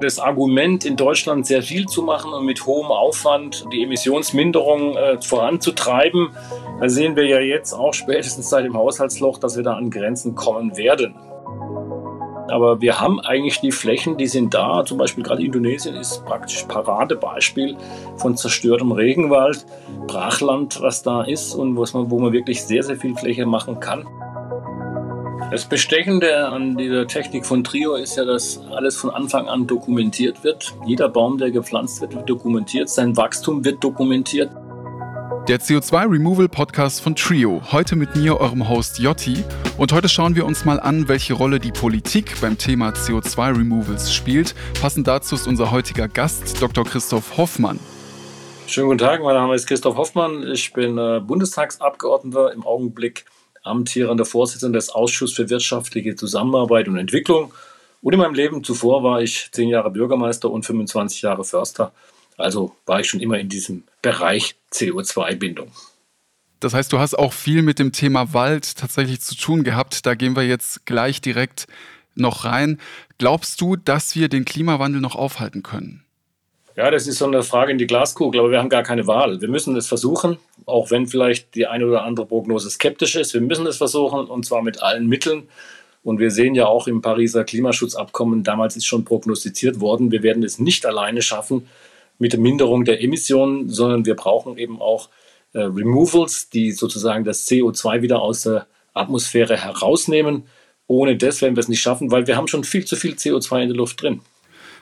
Das 0.00 0.20
Argument, 0.20 0.84
in 0.84 0.96
Deutschland 0.96 1.46
sehr 1.46 1.62
viel 1.62 1.86
zu 1.86 2.02
machen 2.02 2.32
und 2.32 2.44
mit 2.44 2.66
hohem 2.66 2.86
Aufwand 2.86 3.64
die 3.72 3.82
Emissionsminderung 3.82 4.96
äh, 4.96 5.20
voranzutreiben, 5.20 6.28
da 6.80 6.88
sehen 6.88 7.16
wir 7.16 7.26
ja 7.26 7.40
jetzt 7.40 7.72
auch 7.72 7.92
spätestens 7.92 8.48
seit 8.48 8.64
dem 8.64 8.74
Haushaltsloch, 8.76 9.38
dass 9.38 9.56
wir 9.56 9.64
da 9.64 9.74
an 9.74 9.90
Grenzen 9.90 10.36
kommen 10.36 10.76
werden. 10.76 11.16
Aber 12.50 12.80
wir 12.80 13.00
haben 13.00 13.20
eigentlich 13.20 13.60
die 13.60 13.72
Flächen, 13.72 14.16
die 14.16 14.26
sind 14.26 14.54
da. 14.54 14.84
Zum 14.84 14.98
Beispiel 14.98 15.24
gerade 15.24 15.42
Indonesien 15.42 15.94
ist 15.96 16.24
praktisch 16.24 16.64
Paradebeispiel 16.64 17.76
von 18.16 18.36
zerstörtem 18.36 18.92
Regenwald, 18.92 19.66
Brachland, 20.06 20.80
was 20.80 21.02
da 21.02 21.22
ist 21.22 21.54
und 21.54 21.74
man, 21.74 22.10
wo 22.10 22.18
man 22.18 22.32
wirklich 22.32 22.64
sehr, 22.64 22.82
sehr 22.82 22.96
viel 22.96 23.14
Fläche 23.16 23.44
machen 23.44 23.80
kann. 23.80 24.06
Das 25.50 25.64
Bestechende 25.64 26.46
an 26.46 26.76
dieser 26.76 27.06
Technik 27.06 27.46
von 27.46 27.64
Trio 27.64 27.94
ist 27.94 28.18
ja, 28.18 28.26
dass 28.26 28.60
alles 28.70 28.98
von 28.98 29.08
Anfang 29.08 29.48
an 29.48 29.66
dokumentiert 29.66 30.44
wird. 30.44 30.74
Jeder 30.84 31.08
Baum, 31.08 31.38
der 31.38 31.50
gepflanzt 31.50 32.02
wird, 32.02 32.14
wird 32.14 32.28
dokumentiert. 32.28 32.90
Sein 32.90 33.16
Wachstum 33.16 33.64
wird 33.64 33.82
dokumentiert. 33.82 34.50
Der 35.48 35.58
CO2-Removal-Podcast 35.58 37.00
von 37.00 37.16
Trio. 37.16 37.62
Heute 37.72 37.96
mit 37.96 38.14
mir, 38.14 38.38
eurem 38.38 38.68
Host 38.68 38.98
Jotti. 38.98 39.42
Und 39.78 39.94
heute 39.94 40.10
schauen 40.10 40.36
wir 40.36 40.44
uns 40.44 40.66
mal 40.66 40.80
an, 40.80 41.08
welche 41.08 41.32
Rolle 41.32 41.60
die 41.60 41.72
Politik 41.72 42.38
beim 42.42 42.58
Thema 42.58 42.90
CO2-Removals 42.90 44.12
spielt. 44.12 44.54
Passend 44.82 45.08
dazu 45.08 45.34
ist 45.34 45.48
unser 45.48 45.70
heutiger 45.70 46.08
Gast, 46.08 46.60
Dr. 46.60 46.84
Christoph 46.84 47.38
Hoffmann. 47.38 47.80
Schönen 48.66 48.88
guten 48.88 48.98
Tag, 48.98 49.22
mein 49.22 49.34
Name 49.34 49.54
ist 49.54 49.66
Christoph 49.66 49.96
Hoffmann. 49.96 50.46
Ich 50.46 50.74
bin 50.74 50.98
äh, 50.98 51.20
Bundestagsabgeordneter 51.20 52.52
im 52.52 52.66
Augenblick 52.66 53.24
amtierender 53.68 54.24
Vorsitzender 54.24 54.78
des 54.78 54.90
Ausschusses 54.90 55.36
für 55.36 55.50
wirtschaftliche 55.50 56.16
Zusammenarbeit 56.16 56.88
und 56.88 56.96
Entwicklung. 56.96 57.52
Und 58.02 58.12
in 58.12 58.20
meinem 58.20 58.34
Leben 58.34 58.64
zuvor 58.64 59.02
war 59.02 59.20
ich 59.22 59.48
zehn 59.52 59.68
Jahre 59.68 59.90
Bürgermeister 59.90 60.50
und 60.50 60.64
25 60.64 61.22
Jahre 61.22 61.44
Förster. 61.44 61.92
Also 62.36 62.74
war 62.86 63.00
ich 63.00 63.08
schon 63.08 63.20
immer 63.20 63.38
in 63.38 63.48
diesem 63.48 63.82
Bereich 64.02 64.54
CO2-Bindung. 64.72 65.72
Das 66.60 66.74
heißt, 66.74 66.92
du 66.92 66.98
hast 66.98 67.18
auch 67.18 67.32
viel 67.32 67.62
mit 67.62 67.78
dem 67.78 67.92
Thema 67.92 68.32
Wald 68.34 68.76
tatsächlich 68.76 69.20
zu 69.20 69.36
tun 69.36 69.62
gehabt. 69.64 70.06
Da 70.06 70.14
gehen 70.14 70.34
wir 70.34 70.44
jetzt 70.44 70.86
gleich 70.86 71.20
direkt 71.20 71.66
noch 72.14 72.44
rein. 72.44 72.80
Glaubst 73.18 73.60
du, 73.60 73.76
dass 73.76 74.16
wir 74.16 74.28
den 74.28 74.44
Klimawandel 74.44 75.00
noch 75.00 75.14
aufhalten 75.14 75.62
können? 75.62 76.04
Ja, 76.78 76.92
das 76.92 77.08
ist 77.08 77.18
so 77.18 77.24
eine 77.24 77.42
Frage 77.42 77.72
in 77.72 77.78
die 77.78 77.88
Glaskugel, 77.88 78.38
aber 78.38 78.52
wir 78.52 78.60
haben 78.60 78.68
gar 78.68 78.84
keine 78.84 79.08
Wahl. 79.08 79.40
Wir 79.40 79.48
müssen 79.48 79.74
es 79.74 79.88
versuchen, 79.88 80.38
auch 80.64 80.92
wenn 80.92 81.08
vielleicht 81.08 81.56
die 81.56 81.66
eine 81.66 81.84
oder 81.84 82.04
andere 82.04 82.24
Prognose 82.24 82.70
skeptisch 82.70 83.16
ist. 83.16 83.34
Wir 83.34 83.40
müssen 83.40 83.66
es 83.66 83.78
versuchen 83.78 84.28
und 84.28 84.46
zwar 84.46 84.62
mit 84.62 84.80
allen 84.80 85.08
Mitteln. 85.08 85.48
Und 86.04 86.20
wir 86.20 86.30
sehen 86.30 86.54
ja 86.54 86.66
auch 86.66 86.86
im 86.86 87.02
Pariser 87.02 87.42
Klimaschutzabkommen, 87.42 88.44
damals 88.44 88.76
ist 88.76 88.86
schon 88.86 89.04
prognostiziert 89.04 89.80
worden, 89.80 90.12
wir 90.12 90.22
werden 90.22 90.44
es 90.44 90.60
nicht 90.60 90.86
alleine 90.86 91.20
schaffen 91.20 91.66
mit 92.20 92.32
der 92.32 92.38
Minderung 92.38 92.84
der 92.84 93.02
Emissionen, 93.02 93.68
sondern 93.68 94.06
wir 94.06 94.14
brauchen 94.14 94.56
eben 94.56 94.80
auch 94.80 95.08
äh, 95.54 95.62
Removals, 95.62 96.48
die 96.48 96.70
sozusagen 96.70 97.24
das 97.24 97.48
CO2 97.48 98.02
wieder 98.02 98.22
aus 98.22 98.42
der 98.42 98.68
Atmosphäre 98.94 99.56
herausnehmen. 99.56 100.44
Ohne 100.86 101.16
das 101.16 101.42
werden 101.42 101.56
wir 101.56 101.60
es 101.60 101.68
nicht 101.68 101.82
schaffen, 101.82 102.12
weil 102.12 102.28
wir 102.28 102.36
haben 102.36 102.46
schon 102.46 102.62
viel 102.62 102.84
zu 102.84 102.94
viel 102.94 103.14
CO2 103.14 103.62
in 103.62 103.68
der 103.70 103.76
Luft 103.76 104.00
drin. 104.00 104.20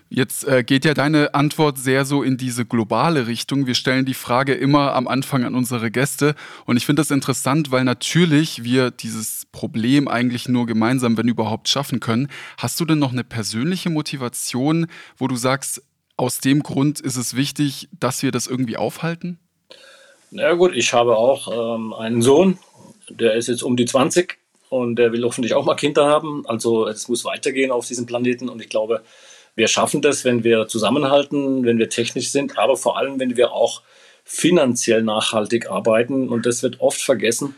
Jetzt 0.08 0.46
äh, 0.46 0.62
geht 0.62 0.84
ja 0.84 0.94
deine 0.94 1.34
Antwort 1.34 1.78
sehr 1.78 2.04
so 2.04 2.22
in 2.22 2.36
diese 2.36 2.64
globale 2.64 3.26
Richtung. 3.26 3.66
Wir 3.66 3.74
stellen 3.74 4.04
die 4.04 4.14
Frage 4.14 4.54
immer 4.54 4.94
am 4.94 5.08
Anfang 5.08 5.44
an 5.44 5.56
unsere 5.56 5.90
Gäste. 5.90 6.36
Und 6.64 6.76
ich 6.76 6.86
finde 6.86 7.00
das 7.00 7.10
interessant, 7.10 7.72
weil 7.72 7.82
natürlich 7.82 8.62
wir 8.62 8.92
dieses 8.92 9.46
Problem 9.50 10.06
eigentlich 10.06 10.48
nur 10.48 10.66
gemeinsam, 10.66 11.16
wenn 11.16 11.26
überhaupt, 11.26 11.68
schaffen 11.68 11.98
können. 11.98 12.28
Hast 12.56 12.78
du 12.78 12.84
denn 12.84 13.00
noch 13.00 13.12
eine 13.12 13.24
persönliche 13.24 13.90
Motivation, 13.90 14.86
wo 15.16 15.26
du 15.26 15.34
sagst, 15.34 15.82
aus 16.16 16.38
dem 16.38 16.62
Grund 16.62 17.00
ist 17.00 17.16
es 17.16 17.34
wichtig, 17.34 17.88
dass 17.98 18.22
wir 18.22 18.30
das 18.30 18.46
irgendwie 18.46 18.76
aufhalten? 18.76 19.38
Na 20.30 20.54
gut, 20.54 20.74
ich 20.74 20.92
habe 20.92 21.16
auch 21.16 21.76
ähm, 21.76 21.92
einen 21.92 22.22
Sohn, 22.22 22.58
der 23.10 23.34
ist 23.34 23.48
jetzt 23.48 23.62
um 23.62 23.76
die 23.76 23.84
20 23.86 24.38
und 24.70 24.96
der 24.96 25.12
will 25.12 25.24
hoffentlich 25.24 25.54
auch 25.54 25.64
mal 25.64 25.74
Kinder 25.74 26.06
haben. 26.06 26.46
Also 26.46 26.86
es 26.86 27.08
muss 27.08 27.24
weitergehen 27.24 27.70
auf 27.70 27.86
diesem 27.86 28.06
Planeten 28.06 28.48
und 28.48 28.60
ich 28.60 28.68
glaube, 28.68 29.02
wir 29.56 29.68
schaffen 29.68 30.02
das, 30.02 30.24
wenn 30.24 30.44
wir 30.44 30.68
zusammenhalten, 30.68 31.64
wenn 31.64 31.78
wir 31.78 31.88
technisch 31.88 32.30
sind, 32.30 32.58
aber 32.58 32.76
vor 32.76 32.98
allem, 32.98 33.18
wenn 33.18 33.36
wir 33.36 33.52
auch 33.52 33.82
finanziell 34.22 35.02
nachhaltig 35.02 35.70
arbeiten. 35.70 36.28
Und 36.28 36.46
das 36.46 36.62
wird 36.62 36.80
oft 36.80 37.00
vergessen, 37.00 37.54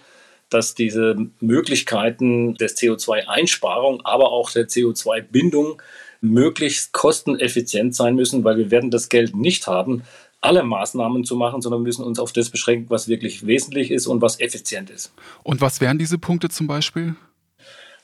dass 0.48 0.75
diese 0.75 1.16
Möglichkeiten 1.41 2.54
des 2.54 2.76
CO2-Einsparung, 2.78 4.03
aber 4.04 4.31
auch 4.31 4.50
der 4.50 4.69
CO2-Bindung 4.69 5.82
möglichst 6.20 6.92
kosteneffizient 6.92 7.94
sein 7.94 8.15
müssen, 8.15 8.44
weil 8.44 8.56
wir 8.56 8.70
werden 8.70 8.91
das 8.91 9.09
Geld 9.09 9.36
nicht 9.36 9.66
haben, 9.66 10.03
alle 10.41 10.62
Maßnahmen 10.62 11.25
zu 11.25 11.36
machen, 11.36 11.62
sondern 11.62 11.82
müssen 11.82 12.04
uns 12.04 12.19
auf 12.19 12.32
das 12.32 12.50
beschränken, 12.50 12.91
was 12.91 13.09
wirklich 13.09 13.47
wesentlich 13.47 13.91
ist 13.91 14.06
und 14.06 14.22
was 14.22 14.38
effizient 14.41 14.91
ist. 14.91 15.12
Und 15.42 15.60
was 15.60 15.80
wären 15.80 15.98
diese 15.98 16.19
Punkte 16.19 16.48
zum 16.48 16.66
Beispiel? 16.66 17.16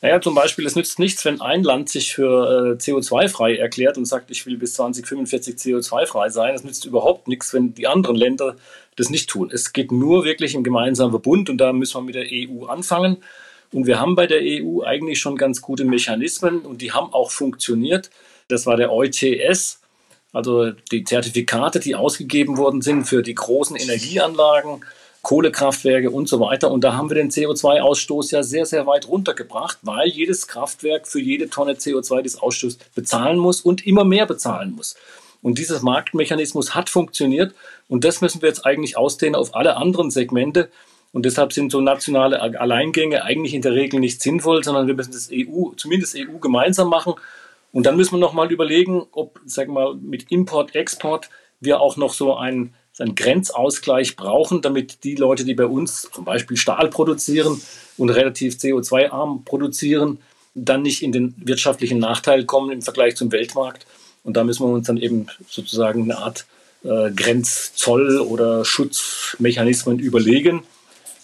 Naja, 0.00 0.20
zum 0.20 0.34
Beispiel, 0.34 0.66
es 0.66 0.76
nützt 0.76 0.98
nichts, 0.98 1.24
wenn 1.24 1.40
ein 1.40 1.62
Land 1.62 1.88
sich 1.88 2.12
für 2.12 2.74
äh, 2.74 2.76
CO2-frei 2.76 3.56
erklärt 3.56 3.96
und 3.96 4.04
sagt, 4.04 4.30
ich 4.30 4.44
will 4.44 4.58
bis 4.58 4.74
2045 4.74 5.56
CO2-frei 5.56 6.28
sein. 6.28 6.54
Es 6.54 6.64
nützt 6.64 6.84
überhaupt 6.84 7.26
nichts, 7.26 7.54
wenn 7.54 7.74
die 7.74 7.86
anderen 7.86 8.16
Länder 8.16 8.56
das 8.96 9.10
nicht 9.10 9.30
tun. 9.30 9.50
Es 9.52 9.72
geht 9.72 9.92
nur 9.92 10.24
wirklich 10.24 10.54
im 10.54 10.62
gemeinsamen 10.62 11.10
Verbund 11.10 11.48
und 11.48 11.58
da 11.58 11.72
müssen 11.72 11.94
wir 11.94 12.02
mit 12.02 12.14
der 12.14 12.26
EU 12.30 12.66
anfangen. 12.66 13.18
Und 13.72 13.86
wir 13.86 13.98
haben 13.98 14.14
bei 14.14 14.26
der 14.26 14.40
EU 14.42 14.82
eigentlich 14.82 15.18
schon 15.18 15.36
ganz 15.36 15.60
gute 15.60 15.84
Mechanismen 15.84 16.60
und 16.60 16.80
die 16.80 16.92
haben 16.92 17.12
auch 17.12 17.30
funktioniert. 17.30 18.10
Das 18.48 18.66
war 18.66 18.76
der 18.76 18.92
EUTS, 18.92 19.80
also 20.32 20.70
die 20.70 21.04
Zertifikate, 21.04 21.80
die 21.80 21.94
ausgegeben 21.94 22.56
worden 22.56 22.82
sind 22.82 23.04
für 23.04 23.22
die 23.22 23.34
großen 23.34 23.76
Energieanlagen 23.76 24.84
Kohlekraftwerke 25.24 26.10
und 26.10 26.28
so 26.28 26.38
weiter. 26.38 26.70
Und 26.70 26.84
da 26.84 26.94
haben 26.94 27.10
wir 27.10 27.16
den 27.16 27.30
CO2-Ausstoß 27.30 28.32
ja 28.32 28.44
sehr, 28.44 28.66
sehr 28.66 28.86
weit 28.86 29.08
runtergebracht, 29.08 29.78
weil 29.82 30.08
jedes 30.08 30.46
Kraftwerk 30.46 31.08
für 31.08 31.20
jede 31.20 31.50
Tonne 31.50 31.72
CO2 31.72 32.22
des 32.22 32.40
Ausstoßes 32.40 32.78
bezahlen 32.94 33.38
muss 33.38 33.60
und 33.60 33.84
immer 33.84 34.04
mehr 34.04 34.26
bezahlen 34.26 34.72
muss. 34.76 34.94
Und 35.42 35.58
dieses 35.58 35.82
Marktmechanismus 35.82 36.74
hat 36.74 36.88
funktioniert 36.88 37.54
und 37.88 38.04
das 38.04 38.20
müssen 38.20 38.40
wir 38.40 38.48
jetzt 38.48 38.64
eigentlich 38.64 38.96
ausdehnen 38.96 39.34
auf 39.34 39.54
alle 39.54 39.76
anderen 39.76 40.10
Segmente. 40.10 40.70
Und 41.12 41.26
deshalb 41.26 41.52
sind 41.52 41.70
so 41.70 41.80
nationale 41.80 42.40
Alleingänge 42.40 43.22
eigentlich 43.24 43.54
in 43.54 43.62
der 43.62 43.74
Regel 43.74 44.00
nicht 44.00 44.20
sinnvoll, 44.20 44.64
sondern 44.64 44.86
wir 44.86 44.94
müssen 44.94 45.12
das 45.12 45.30
EU, 45.32 45.70
zumindest 45.76 46.16
EU 46.16 46.38
gemeinsam 46.38 46.88
machen. 46.88 47.14
Und 47.72 47.86
dann 47.86 47.96
müssen 47.96 48.14
wir 48.14 48.18
nochmal 48.18 48.50
überlegen, 48.50 49.04
ob, 49.12 49.40
sag 49.46 49.68
mal, 49.68 49.94
mit 49.94 50.30
Import, 50.30 50.74
Export 50.74 51.28
wir 51.60 51.80
auch 51.80 51.96
noch 51.96 52.12
so 52.12 52.34
ein 52.34 52.74
einen 53.02 53.14
Grenzausgleich 53.14 54.16
brauchen, 54.16 54.62
damit 54.62 55.04
die 55.04 55.16
Leute, 55.16 55.44
die 55.44 55.54
bei 55.54 55.66
uns 55.66 56.08
zum 56.12 56.24
Beispiel 56.24 56.56
Stahl 56.56 56.88
produzieren 56.90 57.60
und 57.96 58.10
relativ 58.10 58.54
CO2-arm 58.54 59.44
produzieren, 59.44 60.18
dann 60.54 60.82
nicht 60.82 61.02
in 61.02 61.12
den 61.12 61.34
wirtschaftlichen 61.36 61.98
Nachteil 61.98 62.44
kommen 62.44 62.70
im 62.70 62.82
Vergleich 62.82 63.16
zum 63.16 63.32
Weltmarkt. 63.32 63.86
Und 64.22 64.36
da 64.36 64.44
müssen 64.44 64.64
wir 64.64 64.72
uns 64.72 64.86
dann 64.86 64.96
eben 64.96 65.26
sozusagen 65.48 66.04
eine 66.04 66.18
Art 66.18 66.46
äh, 66.84 67.10
Grenzzoll 67.10 68.18
oder 68.20 68.64
Schutzmechanismen 68.64 69.98
überlegen. 69.98 70.62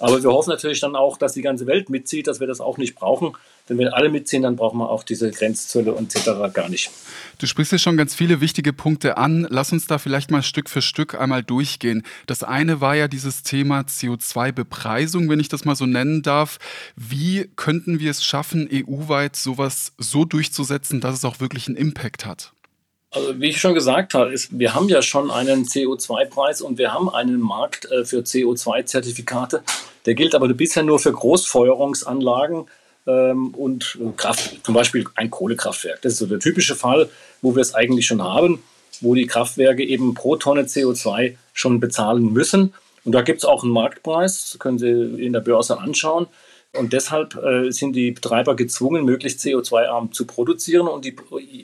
Aber 0.00 0.22
wir 0.22 0.30
hoffen 0.30 0.50
natürlich 0.50 0.80
dann 0.80 0.96
auch, 0.96 1.18
dass 1.18 1.34
die 1.34 1.42
ganze 1.42 1.66
Welt 1.66 1.90
mitzieht, 1.90 2.26
dass 2.26 2.40
wir 2.40 2.46
das 2.46 2.60
auch 2.60 2.78
nicht 2.78 2.94
brauchen. 2.94 3.36
Denn 3.68 3.78
wenn 3.78 3.88
alle 3.88 4.08
mitziehen, 4.08 4.42
dann 4.42 4.56
brauchen 4.56 4.78
wir 4.78 4.90
auch 4.90 5.04
diese 5.04 5.30
Grenzzölle 5.30 5.92
und 5.92 6.14
etc. 6.14 6.52
gar 6.52 6.68
nicht. 6.68 6.90
Du 7.38 7.46
sprichst 7.46 7.70
ja 7.70 7.78
schon 7.78 7.96
ganz 7.96 8.14
viele 8.14 8.40
wichtige 8.40 8.72
Punkte 8.72 9.18
an. 9.18 9.46
Lass 9.48 9.72
uns 9.72 9.86
da 9.86 9.98
vielleicht 9.98 10.30
mal 10.30 10.42
Stück 10.42 10.68
für 10.68 10.82
Stück 10.82 11.14
einmal 11.14 11.42
durchgehen. 11.42 12.02
Das 12.26 12.42
eine 12.42 12.80
war 12.80 12.96
ja 12.96 13.08
dieses 13.08 13.42
Thema 13.42 13.82
CO2-Bepreisung, 13.82 15.28
wenn 15.28 15.38
ich 15.38 15.48
das 15.48 15.64
mal 15.64 15.76
so 15.76 15.86
nennen 15.86 16.22
darf. 16.22 16.58
Wie 16.96 17.50
könnten 17.56 18.00
wir 18.00 18.10
es 18.10 18.24
schaffen, 18.24 18.68
EU-weit 18.72 19.36
sowas 19.36 19.92
so 19.98 20.24
durchzusetzen, 20.24 21.00
dass 21.00 21.14
es 21.14 21.24
auch 21.24 21.40
wirklich 21.40 21.68
einen 21.68 21.76
Impact 21.76 22.24
hat? 22.24 22.52
Also 23.12 23.40
wie 23.40 23.48
ich 23.48 23.60
schon 23.60 23.74
gesagt 23.74 24.14
habe, 24.14 24.32
ist, 24.32 24.56
wir 24.56 24.74
haben 24.74 24.88
ja 24.88 25.02
schon 25.02 25.32
einen 25.32 25.64
CO2-Preis 25.64 26.62
und 26.62 26.78
wir 26.78 26.94
haben 26.94 27.08
einen 27.08 27.40
Markt 27.40 27.90
äh, 27.90 28.04
für 28.04 28.18
CO2-Zertifikate. 28.18 29.62
Der 30.06 30.14
gilt 30.14 30.34
aber 30.34 30.48
bisher 30.48 30.84
nur 30.84 31.00
für 31.00 31.12
Großfeuerungsanlagen 31.12 32.66
ähm, 33.08 33.48
und 33.54 33.98
äh, 34.00 34.12
Kraft, 34.16 34.64
zum 34.64 34.74
Beispiel 34.74 35.06
ein 35.16 35.28
Kohlekraftwerk. 35.28 36.02
Das 36.02 36.12
ist 36.12 36.18
so 36.20 36.26
der 36.26 36.38
typische 36.38 36.76
Fall, 36.76 37.10
wo 37.42 37.56
wir 37.56 37.62
es 37.62 37.74
eigentlich 37.74 38.06
schon 38.06 38.22
haben, 38.22 38.62
wo 39.00 39.16
die 39.16 39.26
Kraftwerke 39.26 39.84
eben 39.84 40.14
pro 40.14 40.36
Tonne 40.36 40.62
CO2 40.62 41.36
schon 41.52 41.80
bezahlen 41.80 42.32
müssen. 42.32 42.74
Und 43.04 43.12
da 43.12 43.22
gibt 43.22 43.38
es 43.38 43.44
auch 43.44 43.64
einen 43.64 43.72
Marktpreis, 43.72 44.56
können 44.60 44.78
Sie 44.78 44.88
in 44.88 45.32
der 45.32 45.40
Börse 45.40 45.78
anschauen. 45.78 46.28
Und 46.76 46.92
deshalb 46.92 47.34
äh, 47.36 47.70
sind 47.72 47.94
die 47.96 48.12
Betreiber 48.12 48.54
gezwungen, 48.54 49.04
möglichst 49.04 49.40
CO2-arm 49.40 50.12
zu 50.12 50.24
produzieren. 50.24 50.86
Und 50.86 51.04
die, 51.04 51.16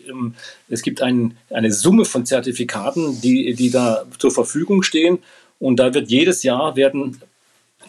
ähm, 0.09 0.35
es 0.69 0.83
gibt 0.83 1.01
ein, 1.01 1.37
eine 1.51 1.73
Summe 1.73 2.05
von 2.05 2.27
Zertifikaten, 2.27 3.21
die, 3.21 3.55
die 3.55 3.71
da 3.71 4.05
zur 4.19 4.33
Verfügung 4.33 4.83
stehen. 4.83 5.19
Und 5.61 5.77
da 5.77 5.95
wird 5.95 6.11
jedes 6.11 6.43
Jahr 6.43 6.75
werden 6.75 7.21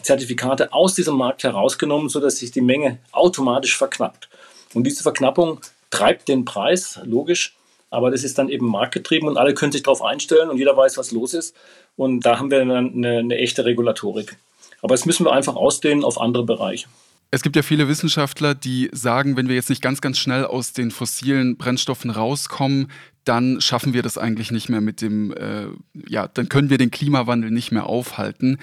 Zertifikate 0.02 0.72
aus 0.72 0.94
diesem 0.94 1.16
Markt 1.16 1.42
herausgenommen, 1.42 2.08
sodass 2.08 2.38
sich 2.38 2.52
die 2.52 2.60
Menge 2.60 2.98
automatisch 3.10 3.76
verknappt. 3.76 4.28
Und 4.74 4.84
diese 4.84 5.02
Verknappung 5.02 5.60
treibt 5.90 6.28
den 6.28 6.44
Preis, 6.44 7.00
logisch, 7.04 7.56
Aber 7.90 8.10
das 8.10 8.22
ist 8.22 8.38
dann 8.38 8.50
eben 8.50 8.66
marktgetrieben 8.66 9.28
und 9.28 9.38
alle 9.38 9.54
können 9.54 9.72
sich 9.72 9.82
darauf 9.82 10.02
einstellen 10.02 10.50
und 10.50 10.58
jeder 10.58 10.76
weiß, 10.76 10.98
was 10.98 11.10
los 11.10 11.34
ist. 11.34 11.56
Und 11.96 12.20
da 12.20 12.38
haben 12.38 12.50
wir 12.50 12.60
eine, 12.60 12.76
eine, 12.76 13.18
eine 13.18 13.38
echte 13.38 13.64
Regulatorik. 13.64 14.36
Aber 14.82 14.94
das 14.94 15.06
müssen 15.06 15.24
wir 15.24 15.32
einfach 15.32 15.56
ausdehnen 15.56 16.04
auf 16.04 16.20
andere 16.20 16.44
Bereiche. 16.44 16.86
Es 17.30 17.42
gibt 17.42 17.56
ja 17.56 17.62
viele 17.62 17.88
Wissenschaftler, 17.88 18.54
die 18.54 18.88
sagen, 18.92 19.36
wenn 19.36 19.48
wir 19.48 19.54
jetzt 19.54 19.68
nicht 19.68 19.82
ganz, 19.82 20.00
ganz 20.00 20.18
schnell 20.18 20.46
aus 20.46 20.72
den 20.72 20.90
fossilen 20.90 21.58
Brennstoffen 21.58 22.10
rauskommen, 22.10 22.90
dann 23.24 23.60
schaffen 23.60 23.92
wir 23.92 24.02
das 24.02 24.16
eigentlich 24.16 24.50
nicht 24.50 24.70
mehr 24.70 24.80
mit 24.80 25.02
dem, 25.02 25.32
äh, 25.32 25.66
ja, 26.08 26.26
dann 26.28 26.48
können 26.48 26.70
wir 26.70 26.78
den 26.78 26.90
Klimawandel 26.90 27.50
nicht 27.50 27.70
mehr 27.70 27.86
aufhalten. 27.86 28.58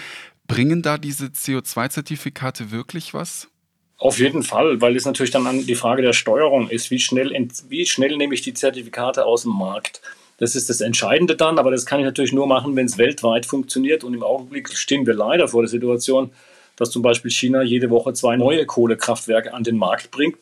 Bringen 0.47 0.81
da 0.81 0.97
diese 0.97 1.27
CO2-Zertifikate 1.27 2.71
wirklich 2.71 3.13
was? 3.13 3.49
Auf 3.97 4.19
jeden 4.19 4.43
Fall, 4.43 4.81
weil 4.81 4.95
es 4.95 5.05
natürlich 5.05 5.31
dann 5.31 5.65
die 5.65 5.75
Frage 5.75 6.01
der 6.01 6.13
Steuerung 6.13 6.69
ist. 6.69 6.91
Wie 6.91 6.99
schnell, 6.99 7.31
wie 7.69 7.85
schnell 7.85 8.17
nehme 8.17 8.33
ich 8.33 8.41
die 8.41 8.53
Zertifikate 8.53 9.25
aus 9.25 9.43
dem 9.43 9.53
Markt? 9.53 10.01
Das 10.37 10.55
ist 10.55 10.69
das 10.69 10.81
Entscheidende 10.81 11.35
dann, 11.35 11.59
aber 11.59 11.71
das 11.71 11.85
kann 11.85 11.99
ich 11.99 12.05
natürlich 12.05 12.33
nur 12.33 12.45
machen, 12.45 12.75
wenn 12.75 12.87
es 12.87 12.97
weltweit 12.97 13.45
funktioniert. 13.45 14.03
Und 14.03 14.13
im 14.13 14.23
Augenblick 14.23 14.75
stehen 14.75 15.05
wir 15.05 15.13
leider 15.13 15.47
vor 15.47 15.61
der 15.61 15.69
Situation, 15.69 16.31
dass 16.75 16.91
zum 16.91 17.01
Beispiel 17.01 17.31
China 17.31 17.61
jede 17.61 17.89
Woche 17.89 18.13
zwei 18.13 18.35
neue 18.35 18.65
Kohlekraftwerke 18.65 19.53
an 19.53 19.63
den 19.63 19.77
Markt 19.77 20.11
bringt. 20.11 20.37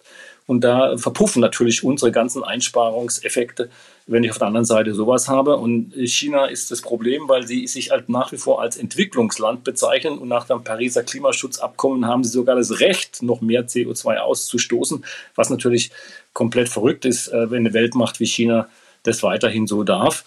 Und 0.45 0.61
da 0.61 0.97
verpuffen 0.97 1.41
natürlich 1.41 1.83
unsere 1.83 2.11
ganzen 2.11 2.43
Einsparungseffekte, 2.43 3.69
wenn 4.07 4.25
ich 4.25 4.31
auf 4.31 4.37
der 4.37 4.47
anderen 4.47 4.65
Seite 4.65 4.93
sowas 4.93 5.29
habe. 5.29 5.55
Und 5.55 5.93
China 5.95 6.47
ist 6.47 6.69
das 6.69 6.81
Problem, 6.81 7.29
weil 7.29 7.47
sie 7.47 7.65
sich 7.65 7.91
halt 7.91 8.09
nach 8.09 8.33
wie 8.33 8.37
vor 8.37 8.61
als 8.61 8.75
Entwicklungsland 8.75 9.63
bezeichnen 9.63 10.17
und 10.17 10.27
nach 10.27 10.45
dem 10.45 10.63
Pariser 10.63 11.03
Klimaschutzabkommen 11.03 12.05
haben 12.07 12.25
sie 12.25 12.31
sogar 12.31 12.57
das 12.57 12.81
Recht, 12.81 13.23
noch 13.23 13.39
mehr 13.39 13.67
CO2 13.67 14.17
auszustoßen, 14.17 15.05
was 15.35 15.49
natürlich 15.49 15.91
komplett 16.33 16.67
verrückt 16.67 17.05
ist, 17.05 17.29
äh, 17.29 17.49
wenn 17.49 17.65
eine 17.65 17.73
Weltmacht 17.73 18.19
wie 18.19 18.25
China 18.25 18.67
das 19.03 19.23
weiterhin 19.23 19.65
so 19.65 19.83
darf. 19.83 20.25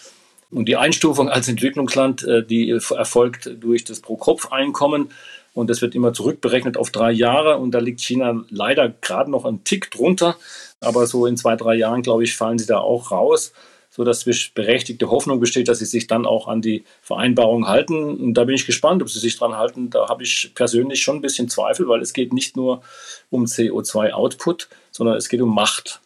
Und 0.51 0.67
die 0.67 0.77
Einstufung 0.77 1.29
als 1.29 1.49
Entwicklungsland, 1.49 2.23
äh, 2.23 2.43
die 2.43 2.71
erfolgt 2.71 3.51
durch 3.61 3.85
das 3.85 4.01
Pro-Kopf-Einkommen. 4.01 5.11
Und 5.57 5.71
das 5.71 5.81
wird 5.81 5.95
immer 5.95 6.13
zurückberechnet 6.13 6.77
auf 6.77 6.91
drei 6.91 7.11
Jahre. 7.11 7.57
Und 7.57 7.71
da 7.71 7.79
liegt 7.79 8.03
China 8.03 8.45
leider 8.51 8.91
gerade 8.91 9.31
noch 9.31 9.47
einen 9.47 9.65
Tick 9.65 9.91
drunter. 9.91 10.37
Aber 10.81 11.07
so 11.07 11.25
in 11.25 11.39
zwei, 11.39 11.57
drei 11.57 11.75
Jahren, 11.77 12.03
glaube 12.03 12.25
ich, 12.25 12.37
fallen 12.37 12.59
sie 12.59 12.67
da 12.67 12.79
auch 12.79 13.11
raus, 13.11 13.55
sodass 13.89 14.27
berechtigte 14.55 15.11
Hoffnung 15.11 15.41
besteht, 15.41 15.69
dass 15.69 15.79
sie 15.79 15.87
sich 15.87 16.09
dann 16.09 16.27
auch 16.27 16.47
an 16.47 16.61
die 16.61 16.85
Vereinbarung 17.01 17.67
halten. 17.69 18.19
Und 18.19 18.35
da 18.35 18.45
bin 18.45 18.55
ich 18.55 18.67
gespannt, 18.67 19.01
ob 19.01 19.09
sie 19.09 19.19
sich 19.19 19.39
dran 19.39 19.57
halten. 19.57 19.89
Da 19.89 20.11
habe 20.11 20.25
ich 20.25 20.53
persönlich 20.55 21.03
schon 21.03 21.17
ein 21.17 21.23
bisschen 21.23 21.49
Zweifel, 21.49 21.89
weil 21.89 22.03
es 22.03 22.13
geht 22.13 22.35
nicht 22.35 22.55
nur 22.55 22.83
um 23.31 23.47
CO2-Output, 23.47 24.69
sondern 24.91 25.17
es 25.17 25.31
geht 25.31 25.41
um 25.41 25.55
Macht 25.55 26.03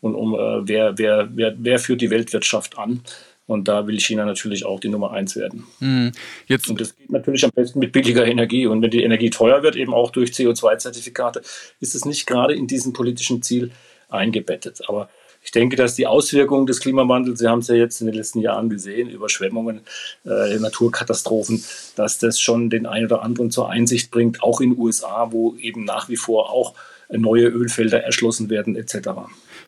und 0.00 0.16
um 0.16 0.34
äh, 0.34 0.66
wer, 0.66 0.98
wer, 0.98 1.28
wer, 1.32 1.54
wer 1.56 1.78
führt 1.78 2.00
die 2.00 2.10
Weltwirtschaft 2.10 2.76
an. 2.76 3.02
Und 3.52 3.68
da 3.68 3.86
will 3.86 4.00
China 4.00 4.24
natürlich 4.24 4.64
auch 4.64 4.80
die 4.80 4.88
Nummer 4.88 5.12
eins 5.12 5.36
werden. 5.36 5.64
Mhm. 5.80 6.12
Jetzt 6.46 6.68
und 6.68 6.80
das 6.80 6.96
geht 6.96 7.10
natürlich 7.10 7.44
am 7.44 7.50
besten 7.54 7.78
mit 7.78 7.92
billiger 7.92 8.26
Energie. 8.26 8.66
Und 8.66 8.82
wenn 8.82 8.90
die 8.90 9.02
Energie 9.02 9.30
teuer 9.30 9.62
wird, 9.62 9.76
eben 9.76 9.94
auch 9.94 10.10
durch 10.10 10.30
CO2-Zertifikate, 10.30 11.42
ist 11.80 11.94
es 11.94 12.04
nicht 12.04 12.26
gerade 12.26 12.54
in 12.54 12.66
diesem 12.66 12.92
politischen 12.92 13.42
Ziel 13.42 13.70
eingebettet. 14.08 14.80
Aber 14.88 15.08
ich 15.44 15.50
denke, 15.50 15.76
dass 15.76 15.96
die 15.96 16.06
Auswirkungen 16.06 16.66
des 16.66 16.80
Klimawandels, 16.80 17.40
Sie 17.40 17.48
haben 17.48 17.58
es 17.58 17.68
ja 17.68 17.74
jetzt 17.74 18.00
in 18.00 18.06
den 18.06 18.14
letzten 18.14 18.40
Jahren 18.40 18.70
gesehen, 18.70 19.10
Überschwemmungen, 19.10 19.80
äh, 20.24 20.56
Naturkatastrophen, 20.58 21.64
dass 21.96 22.18
das 22.18 22.40
schon 22.40 22.70
den 22.70 22.86
einen 22.86 23.06
oder 23.06 23.22
anderen 23.22 23.50
zur 23.50 23.68
Einsicht 23.68 24.10
bringt, 24.10 24.42
auch 24.42 24.60
in 24.60 24.70
den 24.70 24.78
USA, 24.78 25.32
wo 25.32 25.56
eben 25.56 25.84
nach 25.84 26.08
wie 26.08 26.16
vor 26.16 26.50
auch 26.50 26.74
neue 27.10 27.48
Ölfelder 27.48 28.02
erschlossen 28.02 28.50
werden 28.50 28.76
etc. 28.76 29.10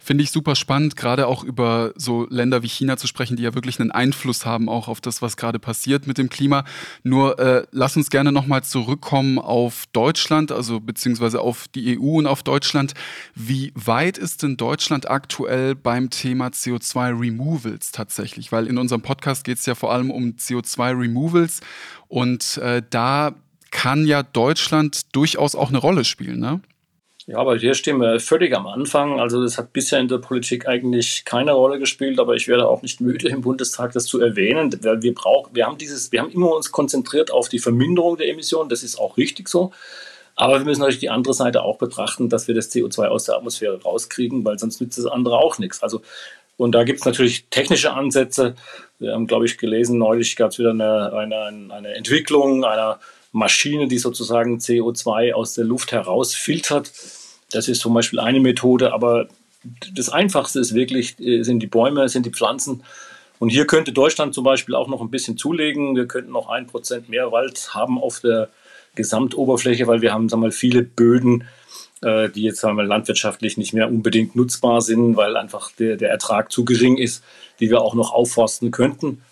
Finde 0.05 0.23
ich 0.23 0.31
super 0.31 0.55
spannend, 0.55 0.97
gerade 0.97 1.27
auch 1.27 1.45
über 1.45 1.95
so 1.97 2.27
Länder 2.29 2.63
wie 2.63 2.69
China 2.69 2.99
zu 2.99 3.07
sprechen, 3.07 3.39
die 3.39 3.43
ja 3.43 3.55
wirklich 3.55 3.81
einen 3.81 3.91
Einfluss 3.91 4.45
haben 4.45 4.69
auch 4.69 4.87
auf 4.87 5.01
das, 5.01 5.23
was 5.23 5.39
gerade 5.39 5.59
passiert 5.59 6.07
mit 6.07 6.19
dem 6.19 6.29
Klima. 6.29 6.65
Nur 7.05 7.39
äh, 7.39 7.67
lass 7.71 7.97
uns 7.97 8.11
gerne 8.11 8.31
nochmal 8.31 8.63
zurückkommen 8.63 9.39
auf 9.39 9.85
Deutschland, 9.95 10.53
also 10.53 10.79
beziehungsweise 10.79 11.41
auf 11.41 11.69
die 11.69 11.99
EU 11.99 12.19
und 12.19 12.27
auf 12.27 12.43
Deutschland. 12.43 12.93
Wie 13.35 13.73
weit 13.77 14.19
ist 14.19 14.43
denn 14.43 14.59
Deutschland 14.59 15.09
aktuell 15.09 15.75
beim 15.75 16.11
Thema 16.11 16.49
CO2-Removals 16.49 17.93
tatsächlich? 17.93 18.53
Weil 18.53 18.67
in 18.67 18.77
unserem 18.77 19.01
Podcast 19.01 19.43
geht 19.43 19.57
es 19.57 19.65
ja 19.65 19.75
vor 19.75 19.91
allem 19.91 20.11
um 20.11 20.33
CO2-Removals 20.33 21.61
und 22.09 22.59
äh, 22.59 22.83
da 22.91 23.35
kann 23.71 24.07
ja 24.07 24.23
Deutschland 24.23 25.17
durchaus 25.17 25.55
auch 25.55 25.71
eine 25.71 25.79
Rolle 25.79 26.05
spielen, 26.05 26.41
ne? 26.41 26.61
Ja, 27.27 27.39
aber 27.39 27.57
hier 27.57 27.73
stehen 27.75 28.01
wir 28.01 28.21
völlig 28.21 28.55
am 28.55 28.67
Anfang. 28.67 29.19
Also 29.19 29.43
das 29.43 29.57
hat 29.57 29.73
bisher 29.73 29.99
in 29.99 30.09
der 30.09 30.19
Politik 30.19 30.69
eigentlich 30.69 31.25
keine 31.25 31.53
Rolle 31.53 31.79
gespielt, 31.79 32.19
aber 32.21 32.35
ich 32.35 32.49
werde 32.49 32.69
auch 32.69 32.83
nicht 32.83 33.01
müde, 33.01 33.29
im 33.29 33.41
Bundestag 33.41 33.93
das 33.93 34.05
zu 34.05 34.21
erwähnen, 34.21 34.79
wir 34.83 35.15
brauchen, 35.15 35.55
wir 35.55 35.67
haben 35.67 35.79
dieses, 35.79 36.13
wir 36.13 36.21
haben 36.21 36.31
immer 36.31 36.55
uns 36.55 36.71
konzentriert 36.71 37.31
auf 37.31 37.49
die 37.49 37.59
Verminderung 37.61 38.19
der 38.19 38.29
Emissionen. 38.29 38.69
Das 38.69 38.83
ist 38.83 38.99
auch 38.99 39.17
richtig 39.17 39.49
so. 39.49 39.73
Aber 40.37 40.59
wir 40.59 40.65
müssen 40.65 40.81
natürlich 40.81 41.01
die 41.01 41.11
andere 41.11 41.33
Seite 41.33 41.63
auch 41.63 41.79
betrachten, 41.79 42.29
dass 42.29 42.49
wir 42.49 42.55
das 42.55 42.71
CO2 42.71 43.07
aus 43.07 43.25
der 43.25 43.37
Atmosphäre 43.37 43.81
rauskriegen, 43.81 44.45
weil 44.45 44.59
sonst 44.59 44.81
nützt 44.81 44.99
das 44.99 45.07
andere 45.07 45.39
auch 45.39 45.59
nichts. 45.59 45.83
Also 45.83 46.03
und 46.57 46.73
da 46.73 46.85
gibt 46.85 47.01
es 47.01 47.05
natürlich 47.05 47.47
technische 47.51 47.93
Ansätze. 47.93 48.55
Wir 48.99 49.13
haben, 49.13 49.27
glaube 49.27 49.47
ich, 49.47 49.59
gelesen, 49.59 49.99
neulich 49.99 50.37
gab 50.37 50.53
es 50.53 50.59
wieder 50.59 50.71
eine, 50.71 51.13
eine, 51.13 51.73
eine 51.73 51.95
Entwicklung 51.95 52.65
einer 52.65 53.01
Maschine, 53.35 53.89
die 53.89 53.99
sozusagen 53.99 54.59
CO2 54.59 55.33
aus 55.33 55.55
der 55.55 55.65
Luft 55.65 55.91
herausfiltert. 55.91 56.93
Das 57.51 57.69
ist 57.69 57.81
zum 57.81 57.93
Beispiel 57.93 58.21
eine 58.21 58.39
Methode, 58.39 58.93
aber 58.93 59.29
das 59.93 60.09
Einfachste 60.09 60.61
ist 60.61 60.75
wirklich, 60.75 61.19
äh, 61.19 61.43
sind 61.43 61.61
die 61.61 61.67
Bäume, 61.67 62.09
sind 62.09 62.27
die 62.27 62.31
Pflanzen. 62.31 62.85
Und 63.41 63.49
hier 63.51 63.67
könnte 63.67 63.93
Deutschland 63.93 64.35
zum 64.35 64.45
Beispiel 64.45 64.77
auch 64.77 64.87
noch 64.87 65.01
ein 65.01 65.11
bisschen 65.11 65.37
zulegen. 65.37 65.97
Wir 65.97 66.07
könnten 66.07 66.31
noch 66.31 66.49
ein 66.49 66.69
Prozent 66.69 67.09
mehr 67.09 67.33
Wald 67.33 67.75
haben 67.75 68.01
auf 68.01 68.21
der 68.21 68.51
Gesamtoberfläche, 68.95 69.89
weil 69.89 70.01
wir 70.01 70.13
haben 70.13 70.29
sagen 70.29 70.43
wir, 70.43 70.53
viele 70.53 70.85
Böden, 70.85 71.45
äh, 72.03 72.29
die 72.29 72.43
jetzt 72.43 72.61
sagen 72.61 72.77
wir, 72.77 72.85
landwirtschaftlich 72.85 73.57
nicht 73.57 73.73
mehr 73.75 73.89
unbedingt 73.89 74.37
nutzbar 74.37 74.81
sind, 74.81 75.17
weil 75.17 75.37
einfach 75.37 75.73
der, 75.73 75.97
der 75.97 76.11
Ertrag 76.11 76.53
zu 76.53 76.65
gering 76.65 76.99
ist, 76.99 77.25
die 77.59 77.69
wir 77.69 77.81
auch 77.81 77.95
noch 77.95 78.13
aufforsten 78.13 78.71
könnten. 78.71 79.23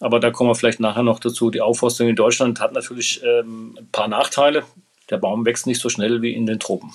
Aber 0.00 0.18
da 0.18 0.30
kommen 0.30 0.50
wir 0.50 0.54
vielleicht 0.54 0.80
nachher 0.80 1.02
noch 1.02 1.20
dazu. 1.20 1.50
Die 1.50 1.60
Aufforstung 1.60 2.08
in 2.08 2.16
Deutschland 2.16 2.60
hat 2.60 2.72
natürlich 2.72 3.22
ähm, 3.22 3.76
ein 3.78 3.88
paar 3.92 4.08
Nachteile. 4.08 4.64
Der 5.10 5.18
Baum 5.18 5.44
wächst 5.44 5.66
nicht 5.66 5.80
so 5.80 5.88
schnell 5.88 6.22
wie 6.22 6.32
in 6.32 6.46
den 6.46 6.58
Tropen. 6.58 6.92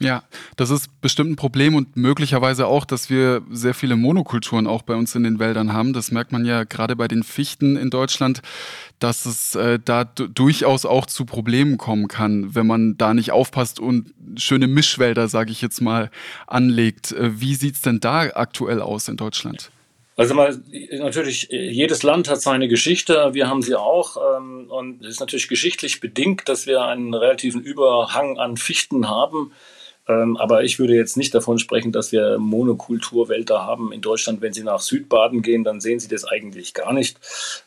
Ja, 0.00 0.22
das 0.54 0.70
ist 0.70 1.00
bestimmt 1.00 1.30
ein 1.30 1.36
Problem 1.36 1.74
und 1.74 1.96
möglicherweise 1.96 2.68
auch, 2.68 2.84
dass 2.84 3.10
wir 3.10 3.42
sehr 3.50 3.74
viele 3.74 3.96
Monokulturen 3.96 4.68
auch 4.68 4.82
bei 4.82 4.94
uns 4.94 5.16
in 5.16 5.24
den 5.24 5.40
Wäldern 5.40 5.72
haben. 5.72 5.92
Das 5.92 6.12
merkt 6.12 6.30
man 6.30 6.44
ja 6.44 6.62
gerade 6.62 6.94
bei 6.94 7.08
den 7.08 7.24
Fichten 7.24 7.76
in 7.76 7.90
Deutschland, 7.90 8.40
dass 9.00 9.26
es 9.26 9.56
äh, 9.56 9.80
da 9.84 10.04
durchaus 10.04 10.86
auch 10.86 11.06
zu 11.06 11.24
Problemen 11.24 11.78
kommen 11.78 12.06
kann, 12.06 12.54
wenn 12.54 12.66
man 12.66 12.96
da 12.96 13.12
nicht 13.12 13.32
aufpasst 13.32 13.80
und 13.80 14.14
schöne 14.36 14.68
Mischwälder, 14.68 15.26
sage 15.26 15.50
ich 15.50 15.62
jetzt 15.62 15.80
mal, 15.80 16.10
anlegt. 16.46 17.10
Äh, 17.10 17.40
wie 17.40 17.56
sieht's 17.56 17.80
denn 17.80 17.98
da 17.98 18.20
aktuell 18.20 18.80
aus 18.80 19.08
in 19.08 19.16
Deutschland? 19.16 19.72
Also 20.18 20.34
mal, 20.34 20.60
natürlich, 20.90 21.46
jedes 21.48 22.02
Land 22.02 22.28
hat 22.28 22.42
seine 22.42 22.66
Geschichte, 22.66 23.34
wir 23.34 23.48
haben 23.48 23.62
sie 23.62 23.76
auch. 23.76 24.16
Ähm, 24.36 24.66
und 24.68 25.04
es 25.04 25.10
ist 25.10 25.20
natürlich 25.20 25.46
geschichtlich 25.46 26.00
bedingt, 26.00 26.48
dass 26.48 26.66
wir 26.66 26.82
einen 26.82 27.14
relativen 27.14 27.62
Überhang 27.62 28.36
an 28.36 28.56
Fichten 28.56 29.08
haben. 29.08 29.52
Ähm, 30.08 30.38
aber 30.38 30.64
ich 30.64 30.78
würde 30.78 30.94
jetzt 30.94 31.18
nicht 31.18 31.34
davon 31.34 31.58
sprechen, 31.58 31.92
dass 31.92 32.12
wir 32.12 32.38
Monokulturwälder 32.38 33.66
haben 33.66 33.92
in 33.92 34.00
Deutschland. 34.00 34.40
Wenn 34.40 34.54
Sie 34.54 34.62
nach 34.62 34.80
Südbaden 34.80 35.42
gehen, 35.42 35.64
dann 35.64 35.80
sehen 35.80 36.00
Sie 36.00 36.08
das 36.08 36.24
eigentlich 36.24 36.72
gar 36.72 36.94
nicht. 36.94 37.18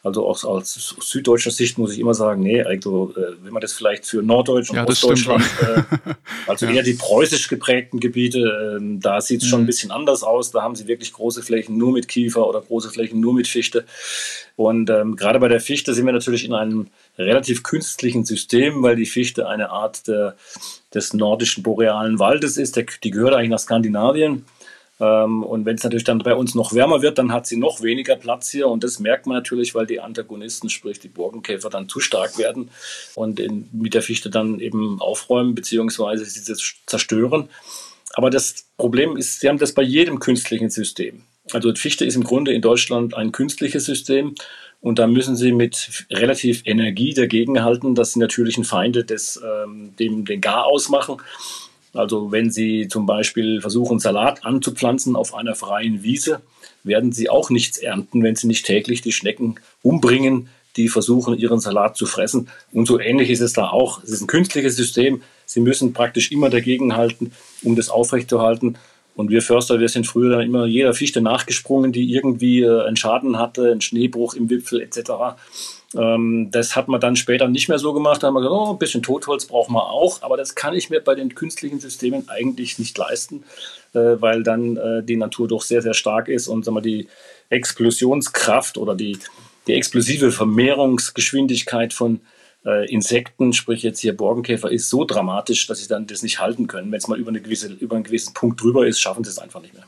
Also 0.01 0.27
auch 0.27 0.43
aus 0.43 0.95
süddeutscher 0.99 1.51
Sicht 1.51 1.77
muss 1.77 1.93
ich 1.93 1.99
immer 1.99 2.15
sagen, 2.15 2.41
nee, 2.41 2.63
also 2.63 3.13
äh, 3.15 3.35
wenn 3.43 3.53
man 3.53 3.61
das 3.61 3.73
vielleicht 3.73 4.07
für 4.07 4.23
Norddeutsch 4.23 4.71
und 4.71 4.77
ja, 4.77 4.87
Ostdeutschland, 4.87 5.43
äh, 5.61 6.13
also 6.47 6.65
ja. 6.65 6.73
eher 6.73 6.83
die 6.83 6.93
preußisch 6.93 7.47
geprägten 7.47 7.99
Gebiete, 7.99 8.79
äh, 8.81 8.99
da 8.99 9.21
sieht 9.21 9.43
es 9.43 9.47
schon 9.47 9.59
ein 9.59 9.63
mhm. 9.63 9.67
bisschen 9.67 9.91
anders 9.91 10.23
aus. 10.23 10.49
Da 10.49 10.63
haben 10.63 10.75
Sie 10.75 10.87
wirklich 10.87 11.13
große 11.13 11.43
Flächen 11.43 11.77
nur 11.77 11.91
mit 11.91 12.07
Kiefer 12.07 12.47
oder 12.47 12.61
große 12.61 12.89
Flächen 12.89 13.19
nur 13.19 13.35
mit 13.35 13.47
Fichte. 13.47 13.85
Und 14.55 14.89
ähm, 14.89 15.15
gerade 15.15 15.39
bei 15.39 15.47
der 15.47 15.59
Fichte 15.59 15.93
sind 15.93 16.05
wir 16.05 16.13
natürlich 16.13 16.45
in 16.45 16.53
einem 16.53 16.87
relativ 17.17 17.63
künstlichen 17.63 18.25
System, 18.25 18.83
weil 18.83 18.95
die 18.95 19.05
Fichte 19.05 19.47
eine 19.47 19.69
Art 19.69 20.07
der, 20.07 20.35
des 20.93 21.13
nordischen 21.13 21.63
borealen 21.63 22.19
Waldes 22.19 22.57
ist. 22.57 22.75
Der, 22.75 22.85
die 23.03 23.11
gehört 23.11 23.33
eigentlich 23.33 23.49
nach 23.49 23.59
Skandinavien. 23.59 24.45
Ähm, 24.99 25.43
und 25.43 25.65
wenn 25.65 25.75
es 25.75 25.83
natürlich 25.83 26.03
dann 26.03 26.19
bei 26.19 26.35
uns 26.35 26.55
noch 26.55 26.73
wärmer 26.73 27.01
wird, 27.01 27.17
dann 27.17 27.31
hat 27.31 27.47
sie 27.47 27.57
noch 27.57 27.81
weniger 27.81 28.15
Platz 28.15 28.49
hier. 28.49 28.67
Und 28.67 28.83
das 28.83 28.99
merkt 28.99 29.25
man 29.25 29.35
natürlich, 29.35 29.73
weil 29.73 29.87
die 29.87 29.99
Antagonisten, 29.99 30.69
sprich 30.69 30.99
die 30.99 31.09
Borkenkäfer, 31.09 31.69
dann 31.69 31.89
zu 31.89 31.99
stark 31.99 32.37
werden 32.37 32.69
und 33.15 33.39
in, 33.39 33.67
mit 33.71 33.93
der 33.93 34.03
Fichte 34.03 34.29
dann 34.29 34.59
eben 34.59 35.01
aufräumen 35.01 35.55
bzw. 35.55 36.17
sie 36.17 36.55
zerstören. 36.85 37.49
Aber 38.13 38.29
das 38.29 38.65
Problem 38.77 39.17
ist, 39.17 39.39
sie 39.39 39.49
haben 39.49 39.57
das 39.57 39.73
bei 39.73 39.83
jedem 39.83 40.19
künstlichen 40.19 40.69
System. 40.69 41.23
Also 41.51 41.73
Fichte 41.73 42.05
ist 42.05 42.15
im 42.15 42.23
Grunde 42.23 42.53
in 42.53 42.61
Deutschland 42.61 43.15
ein 43.15 43.31
künstliches 43.31 43.85
System 43.85 44.35
und 44.81 44.97
da 44.97 45.07
müssen 45.07 45.35
sie 45.35 45.51
mit 45.51 46.05
relativ 46.09 46.63
Energie 46.65 47.13
dagegenhalten, 47.13 47.95
dass 47.95 48.13
die 48.13 48.19
natürlichen 48.19 48.63
Feinde 48.63 49.05
des, 49.05 49.39
ähm, 49.43 49.95
dem, 49.97 50.25
den 50.25 50.41
Gar 50.41 50.65
ausmachen. 50.65 51.17
Also 51.93 52.31
wenn 52.31 52.51
Sie 52.51 52.87
zum 52.87 53.05
Beispiel 53.05 53.61
versuchen, 53.61 53.99
Salat 53.99 54.45
anzupflanzen 54.45 55.15
auf 55.15 55.35
einer 55.35 55.55
freien 55.55 56.03
Wiese, 56.03 56.41
werden 56.83 57.11
sie 57.11 57.29
auch 57.29 57.49
nichts 57.49 57.77
ernten, 57.77 58.23
wenn 58.23 58.35
sie 58.35 58.47
nicht 58.47 58.65
täglich 58.65 59.01
die 59.01 59.11
Schnecken 59.11 59.55
umbringen, 59.83 60.49
die 60.77 60.87
versuchen, 60.87 61.37
ihren 61.37 61.59
Salat 61.59 61.97
zu 61.97 62.05
fressen. 62.05 62.47
Und 62.71 62.87
so 62.87 62.99
ähnlich 62.99 63.29
ist 63.29 63.41
es 63.41 63.53
da 63.53 63.69
auch. 63.69 64.01
Es 64.03 64.09
ist 64.09 64.21
ein 64.21 64.27
künstliches 64.27 64.77
System. 64.77 65.21
Sie 65.45 65.59
müssen 65.59 65.93
praktisch 65.93 66.31
immer 66.31 66.49
dagegenhalten, 66.49 67.33
um 67.61 67.75
das 67.75 67.89
aufrechtzuerhalten. 67.89 68.77
Und 69.15 69.29
wir 69.29 69.41
Förster, 69.41 69.79
wir 69.79 69.89
sind 69.89 70.07
früher 70.07 70.37
dann 70.37 70.45
immer 70.45 70.65
jeder 70.65 70.93
Fichte 70.93 71.21
nachgesprungen, 71.21 71.91
die 71.91 72.13
irgendwie 72.13 72.61
äh, 72.61 72.85
einen 72.85 72.95
Schaden 72.95 73.37
hatte, 73.37 73.71
einen 73.71 73.81
Schneebruch 73.81 74.35
im 74.35 74.49
Wipfel 74.49 74.81
etc. 74.81 75.11
Ähm, 75.97 76.49
das 76.51 76.75
hat 76.75 76.87
man 76.87 77.01
dann 77.01 77.15
später 77.15 77.47
nicht 77.47 77.67
mehr 77.67 77.79
so 77.79 77.93
gemacht. 77.93 78.23
Da 78.23 78.27
haben 78.27 78.35
wir 78.35 78.41
gesagt, 78.41 78.55
oh, 78.55 78.71
ein 78.71 78.79
bisschen 78.79 79.03
Totholz 79.03 79.45
brauchen 79.45 79.73
wir 79.73 79.89
auch. 79.89 80.21
Aber 80.21 80.37
das 80.37 80.55
kann 80.55 80.73
ich 80.73 80.89
mir 80.89 81.01
bei 81.01 81.15
den 81.15 81.35
künstlichen 81.35 81.79
Systemen 81.79 82.29
eigentlich 82.29 82.79
nicht 82.79 82.97
leisten, 82.97 83.43
äh, 83.93 83.99
weil 84.19 84.43
dann 84.43 84.77
äh, 84.77 85.03
die 85.03 85.17
Natur 85.17 85.47
doch 85.47 85.61
sehr, 85.61 85.81
sehr 85.81 85.93
stark 85.93 86.29
ist 86.29 86.47
und 86.47 86.63
sagen 86.63 86.77
wir, 86.77 86.81
die 86.81 87.07
Explosionskraft 87.49 88.77
oder 88.77 88.95
die, 88.95 89.19
die 89.67 89.73
explosive 89.73 90.31
Vermehrungsgeschwindigkeit 90.31 91.93
von 91.93 92.21
äh, 92.65 92.91
Insekten, 92.91 93.53
sprich 93.53 93.83
jetzt 93.83 93.99
hier 93.99 94.15
Borkenkäfer, 94.15 94.71
ist 94.71 94.89
so 94.89 95.05
dramatisch, 95.05 95.67
dass 95.67 95.79
sie 95.79 95.87
dann 95.87 96.07
das 96.07 96.23
nicht 96.23 96.39
halten 96.39 96.67
können. 96.67 96.91
Wenn 96.91 96.97
es 96.99 97.07
mal 97.07 97.19
über, 97.19 97.29
eine 97.29 97.41
gewisse, 97.41 97.73
über 97.73 97.95
einen 97.95 98.03
gewissen 98.03 98.33
Punkt 98.33 98.61
drüber 98.61 98.87
ist, 98.87 98.99
schaffen 98.99 99.23
sie 99.23 99.29
es 99.29 99.39
einfach 99.39 99.61
nicht 99.61 99.73
mehr. 99.73 99.85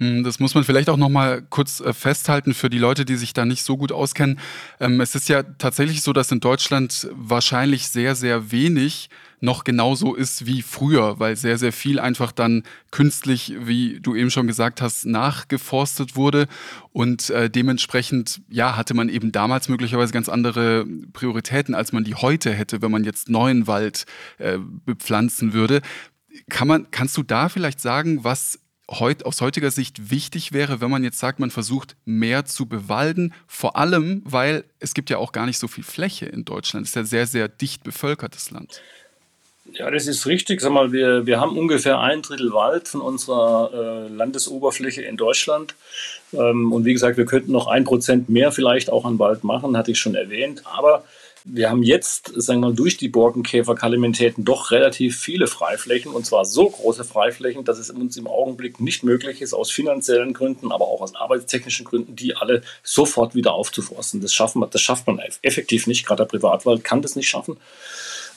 Hm, 0.00 0.22
das 0.22 0.38
muss 0.38 0.54
man 0.54 0.64
vielleicht 0.64 0.88
auch 0.88 0.96
noch 0.96 1.08
mal 1.08 1.42
kurz 1.42 1.80
äh, 1.80 1.92
festhalten 1.92 2.54
für 2.54 2.70
die 2.70 2.78
Leute, 2.78 3.04
die 3.04 3.16
sich 3.16 3.32
da 3.32 3.44
nicht 3.44 3.64
so 3.64 3.76
gut 3.76 3.90
auskennen. 3.90 4.38
Ähm, 4.78 5.00
es 5.00 5.14
ist 5.14 5.28
ja 5.28 5.42
tatsächlich 5.42 6.02
so, 6.02 6.12
dass 6.12 6.30
in 6.30 6.40
Deutschland 6.40 7.08
wahrscheinlich 7.12 7.88
sehr, 7.88 8.14
sehr 8.14 8.52
wenig 8.52 9.10
noch 9.40 9.64
genauso 9.64 10.14
ist 10.14 10.46
wie 10.46 10.62
früher, 10.62 11.18
weil 11.20 11.36
sehr, 11.36 11.58
sehr 11.58 11.72
viel 11.72 12.00
einfach 12.00 12.32
dann 12.32 12.64
künstlich, 12.90 13.54
wie 13.58 14.00
du 14.00 14.14
eben 14.14 14.30
schon 14.30 14.46
gesagt 14.46 14.82
hast, 14.82 15.06
nachgeforstet 15.06 16.16
wurde. 16.16 16.46
Und 16.92 17.30
äh, 17.30 17.50
dementsprechend, 17.50 18.40
ja, 18.48 18.76
hatte 18.76 18.94
man 18.94 19.08
eben 19.08 19.32
damals 19.32 19.68
möglicherweise 19.68 20.12
ganz 20.12 20.28
andere 20.28 20.86
Prioritäten, 21.12 21.74
als 21.74 21.92
man 21.92 22.04
die 22.04 22.14
heute 22.14 22.52
hätte, 22.52 22.82
wenn 22.82 22.90
man 22.90 23.04
jetzt 23.04 23.28
neuen 23.28 23.66
Wald 23.66 24.06
äh, 24.38 24.58
bepflanzen 24.58 25.52
würde. 25.52 25.82
Kann 26.48 26.68
man, 26.68 26.90
kannst 26.90 27.16
du 27.16 27.22
da 27.22 27.48
vielleicht 27.48 27.80
sagen, 27.80 28.24
was 28.24 28.58
heut, 28.90 29.24
aus 29.24 29.40
heutiger 29.40 29.70
Sicht 29.70 30.10
wichtig 30.10 30.52
wäre, 30.52 30.80
wenn 30.80 30.90
man 30.90 31.04
jetzt 31.04 31.18
sagt, 31.18 31.40
man 31.40 31.50
versucht 31.50 31.96
mehr 32.04 32.44
zu 32.44 32.66
bewalden, 32.66 33.34
vor 33.46 33.76
allem, 33.76 34.22
weil 34.24 34.64
es 34.80 34.94
gibt 34.94 35.10
ja 35.10 35.18
auch 35.18 35.32
gar 35.32 35.46
nicht 35.46 35.58
so 35.58 35.68
viel 35.68 35.84
Fläche 35.84 36.26
in 36.26 36.44
Deutschland. 36.44 36.84
Es 36.84 36.90
ist 36.90 36.96
ja 36.96 37.04
sehr, 37.04 37.26
sehr 37.26 37.48
dicht 37.48 37.84
bevölkertes 37.84 38.50
Land. 38.50 38.80
Ja, 39.74 39.90
das 39.90 40.06
ist 40.06 40.26
richtig. 40.26 40.60
Sag 40.60 40.72
mal, 40.72 40.92
wir, 40.92 41.26
wir 41.26 41.40
haben 41.40 41.58
ungefähr 41.58 42.00
ein 42.00 42.22
Drittel 42.22 42.52
Wald 42.52 42.88
von 42.88 43.02
unserer 43.02 44.06
äh, 44.08 44.08
Landesoberfläche 44.08 45.02
in 45.02 45.18
Deutschland. 45.18 45.74
Ähm, 46.32 46.72
und 46.72 46.86
wie 46.86 46.94
gesagt, 46.94 47.18
wir 47.18 47.26
könnten 47.26 47.52
noch 47.52 47.66
ein 47.66 47.84
Prozent 47.84 48.30
mehr 48.30 48.50
vielleicht 48.50 48.90
auch 48.90 49.04
an 49.04 49.18
Wald 49.18 49.44
machen, 49.44 49.76
hatte 49.76 49.90
ich 49.90 49.98
schon 49.98 50.14
erwähnt. 50.14 50.62
Aber 50.64 51.04
wir 51.50 51.70
haben 51.70 51.82
jetzt, 51.82 52.32
sagen 52.36 52.60
wir 52.60 52.68
mal, 52.68 52.74
durch 52.74 52.96
die 52.96 53.08
Borkenkäferkalimentäten 53.08 54.44
doch 54.44 54.70
relativ 54.70 55.18
viele 55.18 55.46
Freiflächen 55.46 56.12
und 56.12 56.26
zwar 56.26 56.44
so 56.44 56.68
große 56.68 57.04
Freiflächen, 57.04 57.64
dass 57.64 57.78
es 57.78 57.90
uns 57.90 58.16
im 58.16 58.26
Augenblick 58.26 58.80
nicht 58.80 59.02
möglich 59.02 59.40
ist, 59.40 59.54
aus 59.54 59.70
finanziellen 59.70 60.34
Gründen, 60.34 60.72
aber 60.72 60.86
auch 60.86 61.00
aus 61.00 61.14
arbeitstechnischen 61.14 61.86
Gründen, 61.86 62.16
die 62.16 62.36
alle 62.36 62.62
sofort 62.82 63.34
wieder 63.34 63.54
aufzuforsten. 63.54 64.20
Das, 64.20 64.34
schaffen, 64.34 64.64
das 64.70 64.80
schafft 64.82 65.06
man 65.06 65.20
effektiv 65.42 65.86
nicht. 65.86 66.06
Gerade 66.06 66.24
der 66.24 66.28
Privatwald 66.28 66.84
kann 66.84 67.02
das 67.02 67.16
nicht 67.16 67.28
schaffen. 67.28 67.56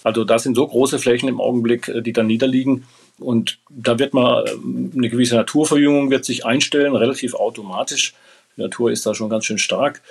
Also 0.04 0.24
da 0.24 0.40
sind 0.40 0.56
so 0.56 0.66
große 0.66 0.98
Flächen 0.98 1.30
im 1.30 1.42
Augenblick, 1.42 1.88
äh, 1.90 2.02
die 2.02 2.14
da 2.14 2.24
niederliegen. 2.24 2.86
Und 3.20 3.60
da 3.70 4.00
wird 4.00 4.14
mal 4.14 4.46
ähm, 4.48 4.92
eine 4.96 5.10
gewisse 5.10 5.36
Naturverjüngung 5.36 6.10
wird 6.10 6.26
sich 6.26 6.46
einstellen, 6.46 6.96
relativ 6.96 7.36
automatisch. 7.36 8.14
Die 8.58 8.62
Natur 8.62 8.92
ist 8.92 9.06
da 9.06 9.14
schon 9.14 9.30
ganz 9.30 9.46
schön 9.46 9.58
stark. 9.58 10.02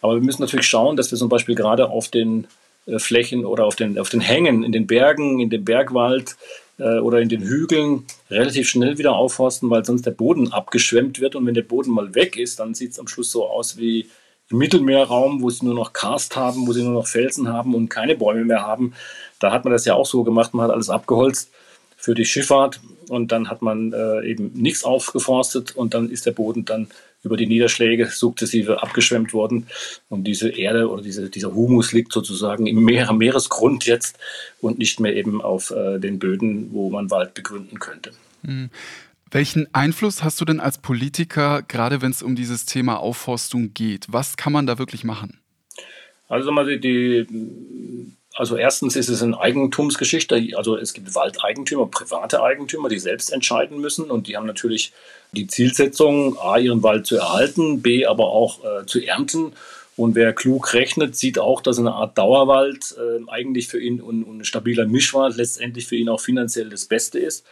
Aber 0.00 0.14
wir 0.14 0.22
müssen 0.22 0.42
natürlich 0.42 0.66
schauen, 0.66 0.96
dass 0.96 1.10
wir 1.10 1.18
zum 1.18 1.28
Beispiel 1.28 1.54
gerade 1.54 1.90
auf 1.90 2.08
den 2.08 2.46
äh, 2.86 2.98
Flächen 2.98 3.44
oder 3.44 3.64
auf 3.64 3.76
den, 3.76 3.98
auf 3.98 4.08
den 4.08 4.20
Hängen, 4.20 4.62
in 4.62 4.72
den 4.72 4.86
Bergen, 4.86 5.40
in 5.40 5.50
dem 5.50 5.64
Bergwald 5.64 6.36
äh, 6.78 6.98
oder 6.98 7.20
in 7.20 7.28
den 7.28 7.42
Hügeln 7.42 8.06
relativ 8.30 8.68
schnell 8.68 8.98
wieder 8.98 9.14
aufforsten, 9.14 9.70
weil 9.70 9.84
sonst 9.84 10.06
der 10.06 10.12
Boden 10.12 10.52
abgeschwemmt 10.52 11.20
wird. 11.20 11.36
Und 11.36 11.46
wenn 11.46 11.54
der 11.54 11.62
Boden 11.62 11.92
mal 11.92 12.14
weg 12.14 12.36
ist, 12.36 12.60
dann 12.60 12.74
sieht 12.74 12.92
es 12.92 12.98
am 12.98 13.08
Schluss 13.08 13.30
so 13.30 13.46
aus 13.46 13.76
wie 13.76 14.08
im 14.50 14.58
Mittelmeerraum, 14.58 15.42
wo 15.42 15.50
sie 15.50 15.64
nur 15.64 15.74
noch 15.74 15.92
Karst 15.92 16.36
haben, 16.36 16.66
wo 16.66 16.72
sie 16.72 16.82
nur 16.82 16.94
noch 16.94 17.06
Felsen 17.06 17.48
haben 17.48 17.74
und 17.74 17.88
keine 17.88 18.16
Bäume 18.16 18.44
mehr 18.44 18.62
haben. 18.62 18.94
Da 19.38 19.52
hat 19.52 19.64
man 19.64 19.72
das 19.72 19.84
ja 19.84 19.94
auch 19.94 20.06
so 20.06 20.24
gemacht, 20.24 20.54
man 20.54 20.64
hat 20.64 20.72
alles 20.72 20.90
abgeholzt 20.90 21.50
für 22.00 22.14
die 22.14 22.24
Schifffahrt 22.24 22.80
und 23.08 23.30
dann 23.30 23.50
hat 23.50 23.62
man 23.62 23.92
äh, 23.92 24.26
eben 24.26 24.52
nichts 24.54 24.84
aufgeforstet 24.84 25.76
und 25.76 25.94
dann 25.94 26.10
ist 26.10 26.26
der 26.26 26.32
Boden 26.32 26.64
dann 26.64 26.88
über 27.22 27.36
die 27.36 27.46
Niederschläge 27.46 28.06
sukzessive 28.06 28.82
abgeschwemmt 28.82 29.34
worden. 29.34 29.66
Und 30.08 30.24
diese 30.24 30.48
Erde 30.48 30.88
oder 30.88 31.02
diese, 31.02 31.28
dieser 31.28 31.54
Humus 31.54 31.92
liegt 31.92 32.12
sozusagen 32.12 32.66
im 32.66 32.82
Meer, 32.82 33.12
Meeresgrund 33.12 33.84
jetzt 33.84 34.18
und 34.60 34.78
nicht 34.78 35.00
mehr 35.00 35.14
eben 35.14 35.42
auf 35.42 35.70
äh, 35.70 35.98
den 35.98 36.18
Böden, 36.18 36.72
wo 36.72 36.88
man 36.88 37.10
Wald 37.10 37.34
begründen 37.34 37.78
könnte. 37.78 38.12
Mhm. 38.42 38.70
Welchen 39.30 39.72
Einfluss 39.72 40.24
hast 40.24 40.40
du 40.40 40.44
denn 40.44 40.58
als 40.58 40.78
Politiker, 40.78 41.62
gerade 41.62 42.02
wenn 42.02 42.10
es 42.10 42.22
um 42.22 42.34
dieses 42.34 42.64
Thema 42.64 42.98
Aufforstung 42.98 43.74
geht? 43.74 44.06
Was 44.08 44.36
kann 44.36 44.52
man 44.52 44.66
da 44.66 44.78
wirklich 44.78 45.04
machen? 45.04 45.38
Also 46.28 46.50
mal 46.50 46.66
die, 46.66 46.80
die 46.80 48.12
also 48.34 48.56
erstens 48.56 48.96
ist 48.96 49.08
es 49.08 49.22
eine 49.22 49.38
Eigentumsgeschichte. 49.40 50.40
Also 50.56 50.76
es 50.76 50.92
gibt 50.92 51.14
Waldeigentümer, 51.14 51.86
private 51.86 52.42
Eigentümer, 52.42 52.88
die 52.88 52.98
selbst 52.98 53.32
entscheiden 53.32 53.80
müssen 53.80 54.10
und 54.10 54.28
die 54.28 54.36
haben 54.36 54.46
natürlich 54.46 54.92
die 55.32 55.46
Zielsetzung, 55.46 56.38
a, 56.38 56.58
ihren 56.58 56.82
Wald 56.82 57.06
zu 57.06 57.16
erhalten, 57.16 57.82
b, 57.82 58.06
aber 58.06 58.28
auch 58.28 58.60
äh, 58.64 58.86
zu 58.86 59.00
ernten. 59.00 59.52
Und 59.96 60.14
wer 60.14 60.32
klug 60.32 60.72
rechnet, 60.72 61.16
sieht 61.16 61.38
auch, 61.38 61.60
dass 61.60 61.78
eine 61.78 61.92
Art 61.92 62.16
Dauerwald 62.16 62.96
äh, 62.96 63.30
eigentlich 63.30 63.68
für 63.68 63.80
ihn 63.80 64.00
und, 64.00 64.24
und, 64.24 64.38
ein 64.38 64.44
stabiler 64.44 64.86
Mischwald 64.86 65.36
letztendlich 65.36 65.86
für 65.86 65.96
ihn 65.96 66.08
auch 66.08 66.20
finanziell 66.20 66.70
das 66.70 66.86
Beste 66.86 67.18
ist. 67.18 67.44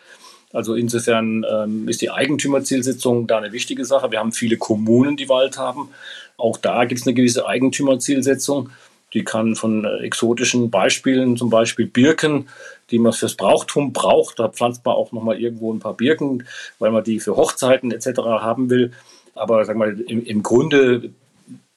Also 0.53 0.75
insofern 0.75 1.45
ähm, 1.51 1.89
ist 1.89 2.01
die 2.01 2.11
Eigentümerzielsetzung 2.11 3.27
da 3.27 3.39
eine 3.39 3.53
wichtige 3.53 3.85
Sache. 3.85 4.11
Wir 4.11 4.19
haben 4.19 4.33
viele 4.33 4.57
Kommunen, 4.57 5.17
die 5.17 5.29
Wald 5.29 5.59
haben. 5.59 5.91
Auch 6.39 6.57
da 6.57 6.85
gibt 6.87 7.01
es 7.01 7.07
eine 7.07 7.15
gewisse 7.15 7.47
Eigentümerzielsetzung. 7.47 8.71
Die 9.15 9.25
kann 9.25 9.57
von 9.57 9.85
äh, 9.85 9.99
exotischen 9.99 10.71
Beispielen, 10.71 11.37
zum 11.37 11.51
Beispiel 11.51 11.87
Birken, 11.87 12.49
die 12.91 12.99
man 12.99 13.13
fürs 13.13 13.35
Brauchtum 13.35 13.93
braucht. 13.93 14.39
Da 14.39 14.49
pflanzt 14.49 14.85
man 14.85 14.95
auch 14.95 15.13
nochmal 15.13 15.41
irgendwo 15.41 15.73
ein 15.73 15.81
paar 15.81 15.95
Birken, 15.95 16.45
weil 16.79 16.91
man 16.91 17.05
die 17.05 17.21
für 17.21 17.37
Hochzeiten 17.37 17.91
etc. 17.91 18.19
haben 18.19 18.71
will. 18.71 18.93
Aber 19.35 19.65
sag 19.65 19.77
mal, 19.77 19.99
im, 20.01 20.25
im 20.25 20.43
Grunde 20.43 21.11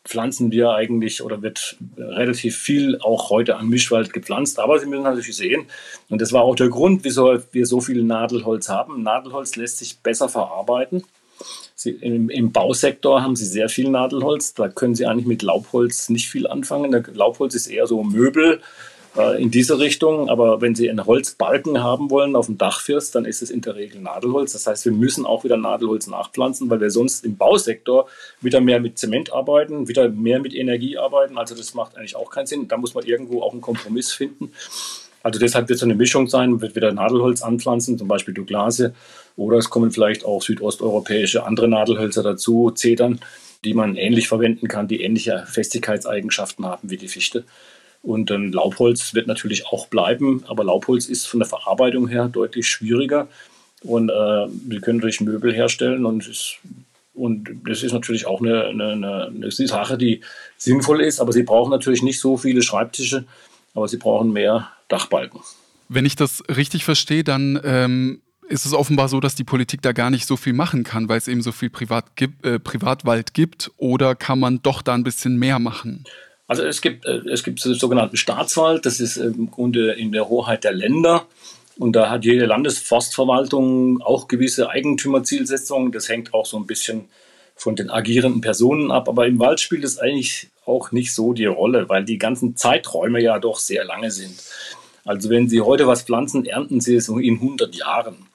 pflanzen 0.03 0.51
wir 0.51 0.71
eigentlich 0.71 1.21
oder 1.21 1.41
wird 1.41 1.77
relativ 1.97 2.57
viel 2.57 2.97
auch 3.01 3.29
heute 3.29 3.57
an 3.57 3.69
Mischwald 3.69 4.13
gepflanzt. 4.13 4.59
Aber 4.59 4.79
Sie 4.79 4.87
müssen 4.87 5.03
natürlich 5.03 5.35
sehen, 5.35 5.67
und 6.09 6.21
das 6.21 6.33
war 6.33 6.41
auch 6.41 6.55
der 6.55 6.69
Grund, 6.69 7.03
wieso 7.03 7.37
wir 7.51 7.65
so 7.65 7.81
viel 7.81 8.03
Nadelholz 8.03 8.67
haben. 8.69 9.03
Nadelholz 9.03 9.55
lässt 9.55 9.77
sich 9.77 9.99
besser 9.99 10.27
verarbeiten. 10.27 11.03
Sie, 11.75 11.91
im, 11.91 12.29
im, 12.29 12.51
Bausektor 12.51 13.23
haben 13.23 13.35
sie 13.35 13.45
sehr 13.45 13.69
viel 13.69 13.89
Nadelholz. 13.89 14.53
Da 14.53 14.67
können 14.69 14.95
sie 14.95 15.05
eigentlich 15.05 15.27
mit 15.27 15.41
Laubholz 15.41 16.09
nicht 16.09 16.29
viel 16.29 16.47
anfangen. 16.47 16.91
Laubholz 17.13 17.55
ist 17.55 17.67
eher 17.67 17.87
so 17.87 18.03
Möbel 18.03 18.61
äh, 19.17 19.41
in 19.41 19.51
diese 19.51 19.79
Richtung. 19.79 20.29
Aber 20.29 20.61
wenn 20.61 20.75
sie 20.75 20.89
einen 20.89 21.05
Holzbalken 21.05 21.83
haben 21.83 22.09
wollen 22.09 22.35
auf 22.35 22.45
dem 22.45 22.57
Dachfirst, 22.57 23.15
dann 23.15 23.25
ist 23.25 23.41
es 23.41 23.49
in 23.49 23.61
der 23.61 23.75
Regel 23.75 24.01
Nadelholz. 24.01 24.53
Das 24.53 24.67
heißt, 24.67 24.85
wir 24.85 24.91
müssen 24.91 25.25
auch 25.25 25.43
wieder 25.43 25.57
Nadelholz 25.57 26.07
nachpflanzen, 26.07 26.69
weil 26.69 26.81
wir 26.81 26.91
sonst 26.91 27.25
im 27.25 27.37
Bausektor 27.37 28.07
wieder 28.41 28.61
mehr 28.61 28.79
mit 28.79 28.97
Zement 28.97 29.33
arbeiten, 29.33 29.87
wieder 29.87 30.09
mehr 30.09 30.39
mit 30.39 30.53
Energie 30.53 30.97
arbeiten. 30.97 31.37
Also 31.37 31.55
das 31.55 31.73
macht 31.73 31.97
eigentlich 31.97 32.15
auch 32.15 32.29
keinen 32.29 32.47
Sinn. 32.47 32.67
Da 32.67 32.77
muss 32.77 32.93
man 32.93 33.05
irgendwo 33.05 33.41
auch 33.41 33.53
einen 33.53 33.61
Kompromiss 33.61 34.11
finden. 34.11 34.51
Also 35.23 35.39
deshalb 35.39 35.69
wird 35.69 35.77
es 35.77 35.83
eine 35.83 35.95
Mischung 35.95 36.27
sein, 36.27 36.61
wird 36.61 36.75
wieder 36.75 36.91
Nadelholz 36.91 37.41
anpflanzen, 37.41 37.97
zum 37.97 38.07
Beispiel 38.07 38.33
Douglase, 38.33 38.93
oder 39.35 39.57
es 39.57 39.69
kommen 39.69 39.91
vielleicht 39.91 40.25
auch 40.25 40.41
südosteuropäische 40.41 41.45
andere 41.45 41.67
Nadelhölzer 41.67 42.23
dazu, 42.23 42.71
Zedern, 42.71 43.19
die 43.63 43.73
man 43.73 43.95
ähnlich 43.95 44.27
verwenden 44.27 44.67
kann, 44.67 44.87
die 44.87 45.01
ähnliche 45.01 45.45
Festigkeitseigenschaften 45.47 46.65
haben 46.65 46.89
wie 46.89 46.97
die 46.97 47.07
Fichte. 47.07 47.43
Und 48.01 48.31
dann 48.31 48.51
Laubholz 48.51 49.13
wird 49.13 49.27
natürlich 49.27 49.67
auch 49.67 49.87
bleiben, 49.87 50.43
aber 50.47 50.63
Laubholz 50.63 51.07
ist 51.07 51.27
von 51.27 51.39
der 51.39 51.47
Verarbeitung 51.47 52.07
her 52.07 52.27
deutlich 52.27 52.67
schwieriger. 52.67 53.27
Und 53.83 54.09
äh, 54.09 54.13
wir 54.13 54.81
können 54.81 54.97
natürlich 54.97 55.21
Möbel 55.21 55.53
herstellen 55.53 56.05
und 56.05 56.27
es 56.27 56.57
und 57.13 57.49
das 57.67 57.83
ist 57.83 57.91
natürlich 57.91 58.25
auch 58.25 58.39
eine, 58.39 58.67
eine, 58.67 59.27
eine, 59.27 59.51
Sache, 59.51 59.97
die 59.97 60.21
sinnvoll 60.57 61.01
ist, 61.01 61.19
aber 61.19 61.33
sie 61.33 61.43
brauchen 61.43 61.69
natürlich 61.69 62.03
nicht 62.03 62.21
so 62.21 62.37
viele 62.37 62.61
Schreibtische, 62.61 63.25
aber 63.73 63.87
sie 63.87 63.97
brauchen 63.97 64.31
mehr 64.31 64.71
Dachbalken. 64.87 65.41
Wenn 65.89 66.05
ich 66.05 66.15
das 66.15 66.43
richtig 66.49 66.85
verstehe, 66.85 67.23
dann 67.23 67.59
ähm, 67.63 68.21
ist 68.47 68.65
es 68.65 68.73
offenbar 68.73 69.09
so, 69.09 69.19
dass 69.19 69.35
die 69.35 69.43
Politik 69.43 69.81
da 69.81 69.91
gar 69.91 70.09
nicht 70.09 70.25
so 70.25 70.37
viel 70.37 70.53
machen 70.53 70.83
kann, 70.83 71.09
weil 71.09 71.17
es 71.17 71.27
eben 71.27 71.41
so 71.41 71.51
viel 71.51 71.69
Privat 71.69 72.15
gibt, 72.15 72.45
äh, 72.45 72.59
Privatwald 72.59 73.33
gibt, 73.33 73.71
oder 73.77 74.15
kann 74.15 74.39
man 74.39 74.61
doch 74.61 74.81
da 74.81 74.93
ein 74.93 75.03
bisschen 75.03 75.37
mehr 75.37 75.59
machen? 75.59 76.03
Also 76.47 76.63
es 76.63 76.81
gibt, 76.81 77.05
äh, 77.05 77.21
es 77.29 77.43
gibt 77.43 77.63
den 77.63 77.73
sogenannten 77.73 78.17
Staatswald, 78.17 78.85
das 78.85 78.99
ist 78.99 79.17
im 79.17 79.49
Grunde 79.49 79.93
in 79.93 80.11
der 80.11 80.27
Hoheit 80.29 80.63
der 80.63 80.73
Länder. 80.73 81.25
Und 81.77 81.93
da 81.95 82.11
hat 82.11 82.25
jede 82.25 82.45
Landesforstverwaltung 82.45 84.03
auch 84.03 84.27
gewisse 84.27 84.69
Eigentümerzielsetzungen. 84.69 85.91
Das 85.91 86.09
hängt 86.09 86.31
auch 86.33 86.45
so 86.45 86.57
ein 86.57 86.67
bisschen 86.67 87.05
von 87.55 87.75
den 87.75 87.89
agierenden 87.89 88.41
Personen 88.41 88.91
ab. 88.91 89.09
Aber 89.09 89.25
im 89.25 89.39
Wald 89.39 89.59
spielt 89.59 89.83
es 89.83 89.97
eigentlich 89.97 90.50
auch 90.65 90.91
nicht 90.91 91.13
so 91.13 91.33
die 91.33 91.45
Rolle, 91.45 91.89
weil 91.89 92.03
die 92.03 92.17
ganzen 92.17 92.55
Zeiträume 92.55 93.21
ja 93.21 93.39
doch 93.39 93.59
sehr 93.59 93.83
lange 93.83 94.11
sind. 94.11 94.41
Also 95.03 95.29
wenn 95.29 95.49
Sie 95.49 95.61
heute 95.61 95.87
was 95.87 96.03
pflanzen, 96.03 96.45
ernten 96.45 96.79
Sie 96.81 96.95
es 96.95 97.09
in 97.09 97.35
100 97.35 97.75
Jahren. 97.75 98.27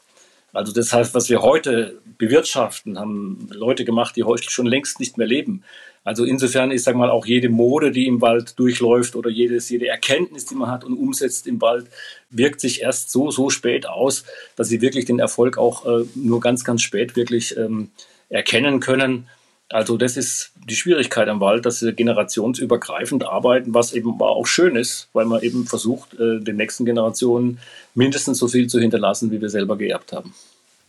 Also 0.52 0.72
das 0.72 0.92
heißt, 0.92 1.14
was 1.14 1.28
wir 1.28 1.42
heute 1.42 1.98
bewirtschaften, 2.18 2.98
haben 2.98 3.48
Leute 3.52 3.84
gemacht, 3.84 4.16
die 4.16 4.24
heute 4.24 4.50
schon 4.50 4.66
längst 4.66 4.98
nicht 5.00 5.18
mehr 5.18 5.26
leben. 5.26 5.62
Also 6.02 6.24
insofern 6.24 6.70
ist, 6.70 6.84
sag 6.84 6.94
mal, 6.94 7.10
auch 7.10 7.26
jede 7.26 7.48
Mode, 7.48 7.90
die 7.90 8.06
im 8.06 8.20
Wald 8.20 8.58
durchläuft 8.58 9.16
oder 9.16 9.28
jedes, 9.28 9.68
jede 9.68 9.88
Erkenntnis, 9.88 10.46
die 10.46 10.54
man 10.54 10.70
hat 10.70 10.84
und 10.84 10.96
umsetzt 10.96 11.46
im 11.46 11.60
Wald, 11.60 11.88
wirkt 12.30 12.60
sich 12.60 12.80
erst 12.80 13.10
so, 13.10 13.30
so 13.30 13.50
spät 13.50 13.88
aus, 13.88 14.24
dass 14.54 14.68
sie 14.68 14.80
wirklich 14.80 15.04
den 15.04 15.18
Erfolg 15.18 15.58
auch 15.58 15.84
äh, 15.84 16.04
nur 16.14 16.40
ganz, 16.40 16.64
ganz 16.64 16.82
spät 16.82 17.16
wirklich 17.16 17.56
ähm, 17.56 17.90
erkennen 18.28 18.78
können. 18.80 19.26
Also 19.68 19.96
das 19.96 20.16
ist 20.16 20.52
die 20.68 20.76
Schwierigkeit 20.76 21.28
am 21.28 21.40
Wald, 21.40 21.66
dass 21.66 21.80
sie 21.80 21.92
generationsübergreifend 21.92 23.24
arbeiten, 23.24 23.74
was 23.74 23.92
eben 23.92 24.20
auch 24.20 24.46
schön 24.46 24.76
ist, 24.76 25.08
weil 25.12 25.26
man 25.26 25.42
eben 25.42 25.66
versucht, 25.66 26.14
äh, 26.14 26.38
den 26.38 26.56
nächsten 26.56 26.84
Generationen 26.84 27.58
mindestens 27.94 28.38
so 28.38 28.46
viel 28.46 28.68
zu 28.68 28.78
hinterlassen, 28.78 29.32
wie 29.32 29.40
wir 29.40 29.48
selber 29.48 29.76
geerbt 29.76 30.12
haben. 30.12 30.34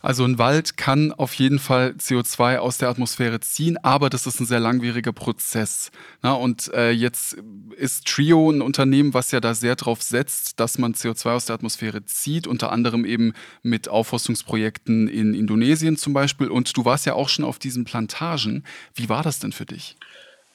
Also 0.00 0.24
ein 0.24 0.38
Wald 0.38 0.76
kann 0.76 1.12
auf 1.12 1.34
jeden 1.34 1.58
Fall 1.58 1.94
CO2 1.98 2.58
aus 2.58 2.78
der 2.78 2.88
Atmosphäre 2.88 3.40
ziehen, 3.40 3.76
aber 3.78 4.10
das 4.10 4.28
ist 4.28 4.40
ein 4.40 4.46
sehr 4.46 4.60
langwieriger 4.60 5.12
Prozess. 5.12 5.90
Na, 6.22 6.34
und 6.34 6.72
äh, 6.72 6.90
jetzt 6.92 7.36
ist 7.76 8.06
Trio 8.06 8.50
ein 8.50 8.62
Unternehmen, 8.62 9.12
was 9.12 9.32
ja 9.32 9.40
da 9.40 9.54
sehr 9.54 9.74
drauf 9.74 10.02
setzt, 10.02 10.60
dass 10.60 10.78
man 10.78 10.94
CO2 10.94 11.30
aus 11.34 11.46
der 11.46 11.54
Atmosphäre 11.54 12.04
zieht, 12.04 12.46
unter 12.46 12.70
anderem 12.70 13.04
eben 13.04 13.32
mit 13.62 13.88
Aufforstungsprojekten 13.88 15.08
in 15.08 15.34
Indonesien 15.34 15.96
zum 15.96 16.12
Beispiel. 16.12 16.48
Und 16.48 16.76
du 16.76 16.84
warst 16.84 17.04
ja 17.04 17.14
auch 17.14 17.28
schon 17.28 17.44
auf 17.44 17.58
diesen 17.58 17.84
Plantagen. 17.84 18.62
Wie 18.94 19.08
war 19.08 19.24
das 19.24 19.40
denn 19.40 19.52
für 19.52 19.66
dich? 19.66 19.96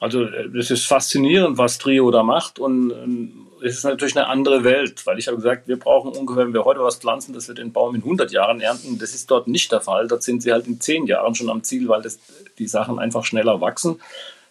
Also 0.03 0.25
es 0.25 0.69
ist 0.69 0.86
faszinierend, 0.86 1.57
was 1.57 1.77
Trio 1.77 2.12
da 2.12 2.24
macht 2.24 2.60
und 2.60 2.91
ähm, 2.91 3.48
es 3.63 3.77
ist 3.77 3.86
natürlich 3.86 4.17
eine 4.17 4.27
andere 4.27 4.65
Welt, 4.65 5.05
weil 5.05 5.17
ich 5.17 5.27
habe 5.27 5.38
gesagt, 5.38 5.69
wir 5.69 5.79
brauchen 5.79 6.12
ungefähr, 6.12 6.45
wenn 6.45 6.53
wir 6.53 6.65
heute 6.65 6.81
was 6.81 6.98
pflanzen, 6.98 7.33
dass 7.33 7.48
wir 7.48 7.55
den 7.55 7.72
Baum 7.72 7.95
in 7.95 8.01
100 8.01 8.29
Jahren 8.33 8.60
ernten. 8.60 9.00
Das 9.00 9.15
ist 9.15 9.31
dort 9.31 9.48
nicht 9.48 9.72
der 9.72 9.79
Fall. 9.79 10.10
Dort 10.10 10.22
sind 10.22 10.43
sie 10.43 10.51
halt 10.51 10.67
in 10.67 10.81
10 10.81 11.07
Jahren 11.07 11.36
schon 11.36 11.50
am 11.50 11.63
Ziel, 11.63 11.88
weil 11.88 12.01
das, 12.01 12.19
die 12.60 12.67
Sachen 12.67 13.00
einfach 13.00 13.24
schneller 13.24 13.62
wachsen. 13.62 14.01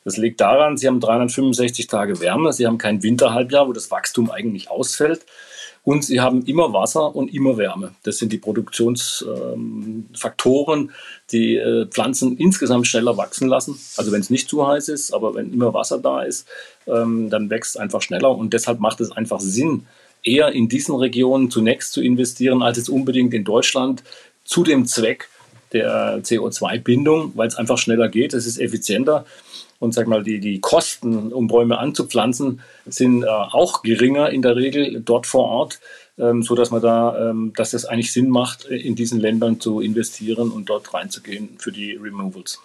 Das 0.05 0.17
liegt 0.17 0.41
daran, 0.41 0.79
sie 0.79 0.87
haben 0.87 1.01
365 1.01 1.87
Tage 1.87 2.19
Wärme, 2.21 2.55
sie 2.55 2.67
haben 2.67 2.79
kein 2.79 3.03
Winterhalbjahr, 3.03 3.69
wo 3.69 3.75
das 3.75 3.91
Wachstum 3.91 4.31
eigentlich 4.31 4.71
ausfällt. 4.71 5.27
Und 5.85 6.05
sie 6.05 6.21
haben 6.21 6.45
immer 6.45 6.73
Wasser 6.73 7.17
und 7.17 7.35
immer 7.35 7.59
Wärme. 7.59 7.91
Das 8.05 8.19
sind 8.19 8.33
die 8.33 8.39
Produktionsfaktoren, 8.39 10.93
die 11.33 11.57
äh, 11.57 11.87
Pflanzen 11.87 12.37
insgesamt 12.37 12.87
schneller 12.87 13.17
wachsen 13.17 13.49
lassen. 13.49 13.77
Also 13.97 14.13
wenn 14.13 14.21
es 14.21 14.31
nicht 14.31 14.49
zu 14.49 14.65
heiß 14.67 14.89
ist, 14.89 15.13
aber 15.13 15.35
wenn 15.35 15.53
immer 15.53 15.75
Wasser 15.75 15.99
da 15.99 16.23
ist, 16.23 16.47
ähm, 16.87 17.31
dann 17.31 17.51
wächst 17.51 17.75
es 17.75 17.81
einfach 17.81 18.01
schneller. 18.01 18.31
Und 18.31 18.53
deshalb 18.53 18.79
macht 18.79 19.01
es 19.01 19.11
einfach 19.11 19.41
Sinn, 19.41 19.87
eher 20.23 20.53
in 20.53 20.69
diesen 20.69 20.95
Regionen 20.95 21.51
zunächst 21.51 21.93
zu 21.93 22.01
investieren, 22.01 22.63
als 22.63 22.79
jetzt 22.79 22.89
unbedingt 22.89 23.35
in 23.35 23.43
Deutschland 23.43 24.05
zu 24.45 24.63
dem 24.63 24.87
Zweck 24.87 25.29
der 25.73 26.23
CO2-Bindung, 26.23 27.33
weil 27.35 27.49
es 27.49 27.57
einfach 27.57 27.79
schneller 27.79 28.09
geht, 28.09 28.35
es 28.35 28.47
ist 28.47 28.59
effizienter 28.59 29.25
und 29.83 29.93
sag 29.93 30.07
mal, 30.07 30.23
die, 30.23 30.39
die 30.39 30.61
Kosten, 30.61 31.33
um 31.33 31.49
Bäume 31.49 31.79
anzupflanzen, 31.79 32.61
sind 32.87 33.25
äh, 33.25 33.27
auch 33.27 33.83
geringer 33.83 34.31
in 34.31 34.41
der 34.41 34.55
Regel 34.55 35.03
dort 35.05 35.27
vor 35.27 35.47
Ort, 35.47 35.81
ähm, 36.19 36.45
so 36.45 36.55
dass 36.55 36.71
man 36.71 36.81
da, 36.81 37.31
ähm, 37.31 37.53
dass 37.57 37.73
das 37.73 37.85
eigentlich 37.85 38.13
Sinn 38.13 38.31
macht, 38.31 38.65
in 38.65 38.95
diesen 38.95 39.19
Ländern 39.19 39.59
zu 39.59 39.81
investieren 39.81 40.53
und 40.53 40.71
dort 40.71 40.95
reinzugehen 40.95 41.57
für 41.59 41.73
die 41.73 41.95
Removals. 41.95 42.61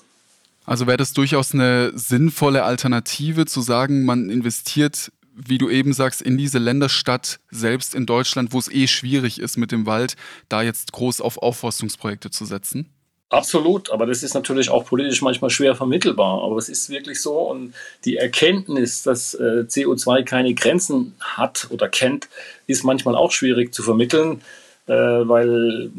Also 0.65 0.85
wäre 0.85 0.97
das 0.97 1.13
durchaus 1.13 1.55
eine 1.55 1.91
sinnvolle 1.95 2.63
Alternative 2.63 3.47
zu 3.47 3.61
sagen, 3.61 4.05
man 4.05 4.29
investiert 4.29 5.11
wie 5.39 5.59
du 5.59 5.69
eben 5.69 5.93
sagst, 5.93 6.23
in 6.23 6.35
diese 6.35 6.57
Länder 6.57 6.89
statt 6.89 7.39
selbst 7.51 7.93
in 7.93 8.07
Deutschland, 8.07 8.53
wo 8.53 8.57
es 8.57 8.71
eh 8.71 8.87
schwierig 8.87 9.39
ist 9.39 9.55
mit 9.55 9.71
dem 9.71 9.85
Wald, 9.85 10.15
da 10.49 10.63
jetzt 10.63 10.93
groß 10.93 11.21
auf 11.21 11.37
Aufforstungsprojekte 11.37 12.31
zu 12.31 12.43
setzen? 12.43 12.89
Absolut, 13.29 13.91
aber 13.91 14.05
das 14.05 14.23
ist 14.23 14.35
natürlich 14.35 14.69
auch 14.69 14.85
politisch 14.85 15.21
manchmal 15.21 15.49
schwer 15.49 15.75
vermittelbar. 15.75 16.43
Aber 16.43 16.55
es 16.57 16.69
ist 16.69 16.89
wirklich 16.89 17.21
so 17.21 17.37
und 17.39 17.73
die 18.05 18.15
Erkenntnis, 18.15 19.03
dass 19.03 19.33
äh, 19.33 19.65
CO2 19.67 20.23
keine 20.23 20.53
Grenzen 20.53 21.13
hat 21.19 21.67
oder 21.69 21.89
kennt, 21.89 22.29
ist 22.67 22.85
manchmal 22.85 23.15
auch 23.15 23.31
schwierig 23.33 23.73
zu 23.73 23.83
vermitteln, 23.83 24.41
äh, 24.85 24.93
weil 24.93 25.91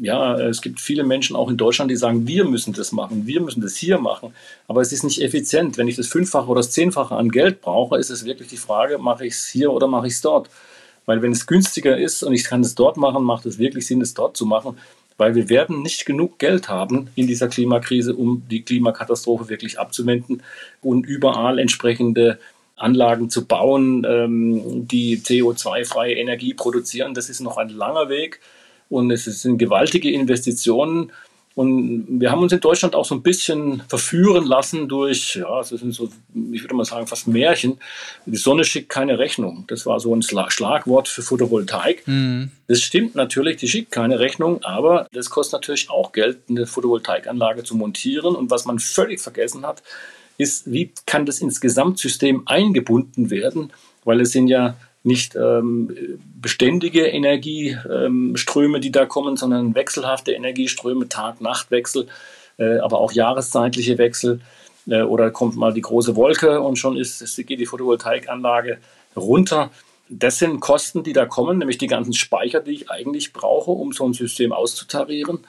ja, 0.00 0.38
es 0.40 0.62
gibt 0.62 0.80
viele 0.80 1.04
Menschen 1.04 1.36
auch 1.36 1.50
in 1.50 1.58
Deutschland, 1.58 1.90
die 1.90 1.96
sagen, 1.96 2.26
wir 2.26 2.46
müssen 2.46 2.72
das 2.72 2.90
machen, 2.90 3.26
wir 3.26 3.42
müssen 3.42 3.60
das 3.60 3.76
hier 3.76 3.98
machen. 3.98 4.32
Aber 4.66 4.80
es 4.80 4.92
ist 4.92 5.04
nicht 5.04 5.20
effizient. 5.20 5.76
Wenn 5.76 5.88
ich 5.88 5.96
das 5.96 6.06
Fünffache 6.06 6.46
oder 6.46 6.60
das 6.60 6.70
Zehnfache 6.70 7.16
an 7.16 7.30
Geld 7.30 7.60
brauche, 7.60 7.98
ist 7.98 8.08
es 8.08 8.24
wirklich 8.24 8.48
die 8.48 8.56
Frage, 8.56 8.96
mache 8.96 9.26
ich 9.26 9.34
es 9.34 9.46
hier 9.46 9.72
oder 9.72 9.88
mache 9.88 10.06
ich 10.06 10.14
es 10.14 10.20
dort? 10.22 10.48
Weil 11.04 11.20
wenn 11.20 11.32
es 11.32 11.46
günstiger 11.46 11.98
ist 11.98 12.22
und 12.22 12.32
ich 12.32 12.44
kann 12.44 12.62
es 12.62 12.74
dort 12.74 12.96
machen, 12.96 13.24
macht 13.24 13.44
es 13.44 13.58
wirklich 13.58 13.86
Sinn, 13.86 14.00
es 14.00 14.14
dort 14.14 14.38
zu 14.38 14.46
machen 14.46 14.78
weil 15.18 15.34
wir 15.34 15.48
werden 15.48 15.82
nicht 15.82 16.06
genug 16.06 16.38
Geld 16.38 16.68
haben 16.68 17.08
in 17.14 17.26
dieser 17.26 17.48
Klimakrise, 17.48 18.14
um 18.14 18.42
die 18.50 18.62
Klimakatastrophe 18.62 19.48
wirklich 19.48 19.78
abzuwenden 19.78 20.42
und 20.82 21.06
überall 21.06 21.58
entsprechende 21.58 22.38
Anlagen 22.76 23.30
zu 23.30 23.46
bauen, 23.46 24.06
ähm, 24.06 24.86
die 24.86 25.18
CO2-freie 25.18 26.14
Energie 26.14 26.52
produzieren. 26.52 27.14
Das 27.14 27.30
ist 27.30 27.40
noch 27.40 27.56
ein 27.56 27.70
langer 27.70 28.10
Weg 28.10 28.40
und 28.90 29.10
es 29.10 29.24
sind 29.24 29.58
gewaltige 29.58 30.10
Investitionen. 30.10 31.10
Und 31.56 32.20
wir 32.20 32.30
haben 32.30 32.42
uns 32.42 32.52
in 32.52 32.60
Deutschland 32.60 32.94
auch 32.94 33.06
so 33.06 33.14
ein 33.14 33.22
bisschen 33.22 33.82
verführen 33.88 34.44
lassen 34.44 34.88
durch, 34.88 35.36
ja, 35.36 35.58
das 35.58 35.70
sind 35.70 35.94
so, 35.94 36.10
ich 36.52 36.62
würde 36.62 36.74
mal 36.74 36.84
sagen, 36.84 37.06
fast 37.06 37.28
Märchen. 37.28 37.78
Die 38.26 38.36
Sonne 38.36 38.62
schickt 38.62 38.90
keine 38.90 39.18
Rechnung. 39.18 39.64
Das 39.68 39.86
war 39.86 39.98
so 39.98 40.14
ein 40.14 40.20
Schlagwort 40.20 41.08
für 41.08 41.22
Photovoltaik. 41.22 42.06
Mhm. 42.06 42.50
Das 42.68 42.82
stimmt 42.82 43.14
natürlich, 43.14 43.56
die 43.56 43.68
schickt 43.68 43.90
keine 43.90 44.18
Rechnung, 44.18 44.62
aber 44.64 45.06
das 45.12 45.30
kostet 45.30 45.54
natürlich 45.54 45.88
auch 45.88 46.12
Geld, 46.12 46.40
eine 46.50 46.66
Photovoltaikanlage 46.66 47.64
zu 47.64 47.74
montieren. 47.74 48.36
Und 48.36 48.50
was 48.50 48.66
man 48.66 48.78
völlig 48.78 49.22
vergessen 49.22 49.64
hat, 49.66 49.82
ist, 50.36 50.70
wie 50.70 50.92
kann 51.06 51.24
das 51.24 51.40
ins 51.40 51.62
Gesamtsystem 51.62 52.42
eingebunden 52.44 53.30
werden? 53.30 53.72
Weil 54.04 54.20
es 54.20 54.32
sind 54.32 54.48
ja 54.48 54.76
nicht 55.06 55.36
ähm, 55.36 56.18
beständige 56.40 57.06
Energieströme, 57.06 58.80
die 58.80 58.90
da 58.90 59.06
kommen, 59.06 59.36
sondern 59.36 59.74
wechselhafte 59.74 60.32
Energieströme, 60.32 61.08
Tag-Nacht-Wechsel, 61.08 62.08
äh, 62.58 62.78
aber 62.78 62.98
auch 62.98 63.12
jahreszeitliche 63.12 63.98
Wechsel. 63.98 64.40
Äh, 64.88 65.02
oder 65.02 65.30
kommt 65.30 65.56
mal 65.56 65.72
die 65.72 65.80
große 65.80 66.16
Wolke 66.16 66.60
und 66.60 66.76
schon 66.76 66.96
ist, 66.96 67.36
geht 67.46 67.60
die 67.60 67.66
Photovoltaikanlage 67.66 68.78
runter. 69.16 69.70
Das 70.08 70.38
sind 70.38 70.60
Kosten, 70.60 71.02
die 71.02 71.12
da 71.12 71.26
kommen, 71.26 71.58
nämlich 71.58 71.78
die 71.78 71.88
ganzen 71.88 72.12
Speicher, 72.12 72.60
die 72.60 72.72
ich 72.72 72.90
eigentlich 72.90 73.32
brauche, 73.32 73.72
um 73.72 73.92
so 73.92 74.06
ein 74.06 74.12
System 74.12 74.52
auszutarieren. 74.52 75.40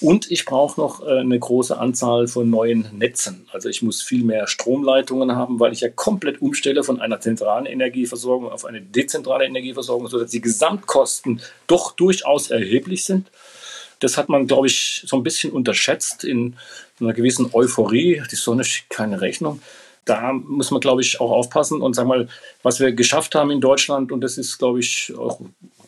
Und 0.00 0.30
ich 0.30 0.44
brauche 0.44 0.80
noch 0.80 1.04
äh, 1.04 1.18
eine 1.18 1.38
große 1.38 1.76
Anzahl 1.76 2.28
von 2.28 2.48
neuen 2.48 2.88
Netzen. 2.96 3.46
Also 3.52 3.68
ich 3.68 3.82
muss 3.82 4.00
viel 4.00 4.22
mehr 4.22 4.46
Stromleitungen 4.46 5.34
haben, 5.34 5.58
weil 5.58 5.72
ich 5.72 5.80
ja 5.80 5.88
komplett 5.88 6.40
umstelle 6.40 6.84
von 6.84 7.00
einer 7.00 7.20
zentralen 7.20 7.66
Energieversorgung 7.66 8.50
auf 8.50 8.64
eine 8.64 8.80
dezentrale 8.80 9.44
Energieversorgung, 9.44 10.06
sodass 10.06 10.30
die 10.30 10.40
Gesamtkosten 10.40 11.40
doch 11.66 11.92
durchaus 11.92 12.50
erheblich 12.50 13.04
sind. 13.04 13.28
Das 13.98 14.16
hat 14.16 14.28
man, 14.28 14.46
glaube 14.46 14.68
ich, 14.68 15.02
so 15.06 15.16
ein 15.16 15.24
bisschen 15.24 15.50
unterschätzt 15.50 16.22
in 16.22 16.54
einer 17.00 17.12
gewissen 17.12 17.50
Euphorie. 17.52 18.22
Die 18.30 18.36
Sonne 18.36 18.62
schickt 18.62 18.90
keine 18.90 19.20
Rechnung. 19.20 19.60
Da 20.04 20.32
muss 20.32 20.70
man, 20.70 20.80
glaube 20.80 21.02
ich, 21.02 21.20
auch 21.20 21.32
aufpassen 21.32 21.82
und 21.82 21.94
sagen 21.94 22.08
mal, 22.08 22.28
was 22.62 22.78
wir 22.78 22.92
geschafft 22.92 23.34
haben 23.34 23.50
in 23.50 23.60
Deutschland, 23.60 24.12
und 24.12 24.20
das 24.20 24.38
ist, 24.38 24.58
glaube 24.58 24.78
ich, 24.78 25.12
auch, 25.18 25.40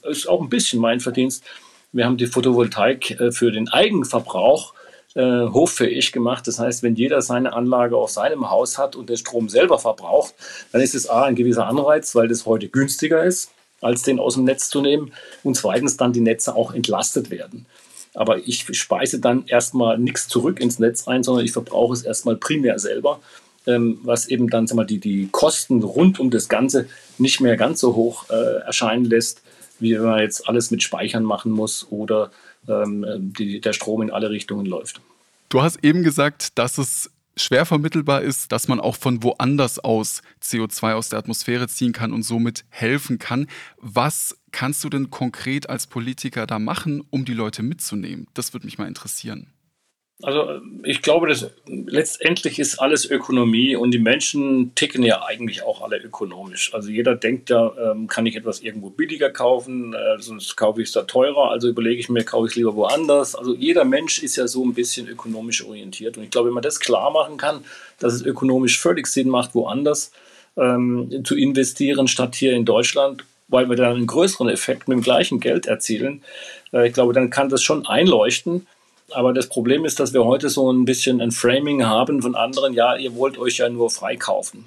ist 0.02 0.28
auch 0.28 0.42
ein 0.42 0.50
bisschen 0.50 0.80
mein 0.80 0.98
Verdienst, 0.98 1.44
wir 1.92 2.05
haben 2.05 2.16
die 2.16 2.26
Photovoltaik 2.26 3.20
äh, 3.20 3.33
für 3.33 3.50
den 3.50 3.68
Eigenverbrauch 3.68 4.74
äh, 5.14 5.22
hoffähig 5.22 6.12
gemacht. 6.12 6.46
Das 6.46 6.59
heißt, 6.59 6.83
wenn 6.83 6.94
jeder 6.94 7.20
seine 7.22 7.53
Anlage 7.53 7.96
auf 7.96 8.11
seinem 8.11 8.50
Haus 8.50 8.79
hat 8.79 8.96
und 8.96 9.09
den 9.09 9.16
Strom 9.16 9.48
selber 9.48 9.79
verbraucht, 9.79 10.35
dann 10.72 10.81
ist 10.81 10.94
es 10.94 11.09
A 11.09 11.24
ein 11.24 11.35
gewisser 11.35 11.66
Anreiz, 11.66 12.14
weil 12.14 12.29
das 12.29 12.46
heute 12.46 12.68
günstiger 12.68 13.24
ist, 13.24 13.50
als 13.81 14.03
den 14.03 14.20
aus 14.20 14.35
dem 14.35 14.44
Netz 14.44 14.68
zu 14.68 14.81
nehmen. 14.81 15.12
Und 15.42 15.57
zweitens 15.57 15.96
dann 15.96 16.12
die 16.12 16.20
Netze 16.20 16.55
auch 16.55 16.72
entlastet 16.72 17.31
werden. 17.31 17.66
Aber 18.14 18.38
ich 18.38 18.66
speise 18.76 19.20
dann 19.20 19.46
erstmal 19.46 19.98
nichts 19.98 20.29
zurück 20.29 20.61
ins 20.61 20.79
Netz 20.79 21.07
ein, 21.07 21.22
sondern 21.22 21.44
ich 21.44 21.53
verbrauche 21.53 21.94
es 21.94 22.03
erstmal 22.03 22.37
primär 22.37 22.79
selber, 22.79 23.20
ähm, 23.66 24.00
was 24.03 24.26
eben 24.26 24.48
dann 24.48 24.66
sag 24.66 24.76
mal, 24.76 24.87
die, 24.87 24.98
die 24.98 25.29
Kosten 25.31 25.83
rund 25.83 26.18
um 26.18 26.31
das 26.31 26.48
Ganze 26.48 26.87
nicht 27.18 27.40
mehr 27.40 27.57
ganz 27.57 27.81
so 27.81 27.94
hoch 27.94 28.29
äh, 28.31 28.62
erscheinen 28.62 29.05
lässt, 29.05 29.42
wie 29.80 29.94
wenn 29.94 30.04
man 30.04 30.20
jetzt 30.20 30.48
alles 30.48 30.70
mit 30.70 30.82
Speichern 30.82 31.24
machen 31.24 31.52
muss 31.52 31.86
oder 31.90 32.30
ähm, 32.68 33.32
die, 33.36 33.60
der 33.60 33.72
Strom 33.72 34.02
in 34.02 34.10
alle 34.10 34.30
Richtungen 34.30 34.66
läuft. 34.66 35.00
Du 35.48 35.62
hast 35.62 35.82
eben 35.84 36.02
gesagt, 36.02 36.58
dass 36.58 36.78
es 36.78 37.10
schwer 37.36 37.66
vermittelbar 37.66 38.22
ist, 38.22 38.52
dass 38.52 38.68
man 38.68 38.80
auch 38.80 38.96
von 38.96 39.22
woanders 39.22 39.78
aus 39.78 40.22
CO2 40.42 40.94
aus 40.94 41.08
der 41.08 41.18
Atmosphäre 41.18 41.68
ziehen 41.68 41.92
kann 41.92 42.12
und 42.12 42.22
somit 42.22 42.64
helfen 42.68 43.18
kann. 43.18 43.46
Was 43.78 44.36
kannst 44.52 44.84
du 44.84 44.88
denn 44.88 45.10
konkret 45.10 45.68
als 45.68 45.86
Politiker 45.86 46.46
da 46.46 46.58
machen, 46.58 47.02
um 47.10 47.24
die 47.24 47.34
Leute 47.34 47.62
mitzunehmen? 47.62 48.26
Das 48.34 48.52
würde 48.52 48.66
mich 48.66 48.78
mal 48.78 48.88
interessieren. 48.88 49.48
Also 50.22 50.61
ich 50.85 51.00
glaube, 51.00 51.28
dass 51.28 51.50
letztendlich 51.66 52.59
ist 52.59 52.78
alles 52.78 53.09
Ökonomie 53.09 53.74
und 53.74 53.92
die 53.92 53.98
Menschen 53.98 54.74
ticken 54.74 55.02
ja 55.02 55.22
eigentlich 55.24 55.62
auch 55.62 55.80
alle 55.80 55.96
ökonomisch. 55.96 56.74
Also 56.74 56.90
jeder 56.90 57.14
denkt 57.14 57.48
ja, 57.48 57.72
ähm, 57.78 58.06
kann 58.06 58.26
ich 58.26 58.37
etwas 58.37 58.61
irgendwo 58.61 58.90
billiger 58.90 59.30
kaufen, 59.30 59.94
äh, 59.94 60.20
sonst 60.20 60.56
kaufe 60.56 60.83
ich 60.83 60.88
es 60.88 60.92
da 60.92 61.02
teurer, 61.02 61.50
also 61.50 61.68
überlege 61.68 62.00
ich 62.00 62.11
mir, 62.11 62.24
kaufe 62.24 62.46
ich 62.46 62.52
es 62.52 62.56
lieber 62.56 62.74
woanders. 62.76 63.35
Also 63.35 63.54
jeder 63.54 63.85
Mensch 63.85 64.22
ist 64.22 64.37
ja 64.37 64.46
so 64.46 64.64
ein 64.64 64.74
bisschen 64.74 65.09
ökonomisch 65.09 65.64
orientiert 65.64 66.18
und 66.18 66.24
ich 66.24 66.30
glaube, 66.30 66.48
wenn 66.48 66.54
man 66.54 66.62
das 66.62 66.80
klar 66.80 67.11
machen 67.11 67.38
kann, 67.38 67.64
dass 67.98 68.12
es 68.12 68.22
ökonomisch 68.22 68.78
völlig 68.78 69.06
Sinn 69.06 69.28
macht, 69.28 69.54
woanders 69.54 70.12
ähm, 70.56 71.22
zu 71.24 71.35
investieren, 71.35 72.09
statt 72.09 72.35
hier 72.35 72.52
in 72.52 72.66
Deutschland, 72.66 73.24
weil 73.48 73.68
wir 73.68 73.76
dann 73.76 73.96
einen 73.96 74.06
größeren 74.06 74.48
Effekt 74.48 74.87
mit 74.87 74.98
dem 74.98 75.02
gleichen 75.02 75.40
Geld 75.40 75.66
erzielen, 75.66 76.22
äh, 76.72 76.88
ich 76.88 76.92
glaube, 76.92 77.14
dann 77.14 77.30
kann 77.30 77.48
das 77.48 77.62
schon 77.62 77.87
einleuchten. 77.87 78.66
Aber 79.12 79.32
das 79.32 79.48
Problem 79.48 79.84
ist, 79.84 80.00
dass 80.00 80.12
wir 80.12 80.24
heute 80.24 80.48
so 80.48 80.70
ein 80.72 80.84
bisschen 80.84 81.20
ein 81.20 81.30
Framing 81.30 81.84
haben 81.84 82.22
von 82.22 82.34
anderen, 82.34 82.74
ja, 82.74 82.96
ihr 82.96 83.14
wollt 83.14 83.38
euch 83.38 83.58
ja 83.58 83.68
nur 83.68 83.90
freikaufen. 83.90 84.66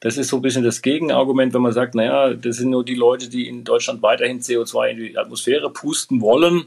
Das 0.00 0.16
ist 0.16 0.28
so 0.28 0.36
ein 0.36 0.42
bisschen 0.42 0.62
das 0.62 0.82
Gegenargument, 0.82 1.52
wenn 1.54 1.62
man 1.62 1.72
sagt, 1.72 1.94
naja, 1.96 2.34
das 2.34 2.56
sind 2.56 2.70
nur 2.70 2.84
die 2.84 2.94
Leute, 2.94 3.28
die 3.28 3.48
in 3.48 3.64
Deutschland 3.64 4.00
weiterhin 4.00 4.40
CO2 4.40 4.90
in 4.90 4.96
die 4.98 5.18
Atmosphäre 5.18 5.70
pusten 5.70 6.20
wollen. 6.20 6.66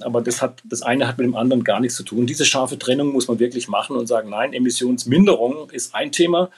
Aber 0.00 0.20
das, 0.20 0.40
hat, 0.42 0.62
das 0.64 0.82
eine 0.82 1.08
hat 1.08 1.18
mit 1.18 1.26
dem 1.26 1.34
anderen 1.34 1.64
gar 1.64 1.80
nichts 1.80 1.96
zu 1.96 2.04
tun. 2.04 2.26
Diese 2.26 2.44
scharfe 2.44 2.78
Trennung 2.78 3.08
muss 3.08 3.26
man 3.26 3.40
wirklich 3.40 3.66
machen 3.66 3.96
und 3.96 4.06
sagen, 4.06 4.30
nein, 4.30 4.52
Emissionsminderung 4.52 5.70
ist 5.70 5.92
ein 5.92 6.12
Thema, 6.12 6.50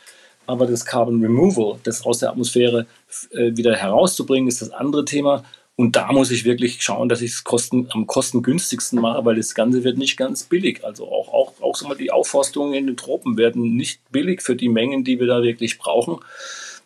aber 0.46 0.66
das 0.66 0.84
Carbon 0.84 1.22
Removal, 1.22 1.78
das 1.84 2.04
aus 2.04 2.18
der 2.18 2.30
Atmosphäre 2.30 2.86
äh, 3.30 3.56
wieder 3.56 3.74
herauszubringen, 3.74 4.46
ist 4.46 4.60
das 4.60 4.72
andere 4.72 5.06
Thema. 5.06 5.44
Und 5.80 5.96
da 5.96 6.12
muss 6.12 6.30
ich 6.30 6.44
wirklich 6.44 6.82
schauen, 6.82 7.08
dass 7.08 7.22
ich 7.22 7.30
es 7.30 7.42
kosten, 7.42 7.88
am 7.92 8.06
kostengünstigsten 8.06 9.00
mache, 9.00 9.24
weil 9.24 9.36
das 9.36 9.54
Ganze 9.54 9.82
wird 9.82 9.96
nicht 9.96 10.18
ganz 10.18 10.42
billig. 10.42 10.84
Also 10.84 11.10
auch, 11.10 11.32
auch, 11.32 11.54
auch 11.62 11.74
so 11.74 11.88
mal 11.88 11.96
die 11.96 12.10
Aufforstungen 12.10 12.74
in 12.74 12.86
den 12.86 12.98
Tropen 12.98 13.38
werden 13.38 13.76
nicht 13.76 14.02
billig 14.12 14.42
für 14.42 14.54
die 14.54 14.68
Mengen, 14.68 15.04
die 15.04 15.18
wir 15.18 15.26
da 15.26 15.42
wirklich 15.42 15.78
brauchen. 15.78 16.18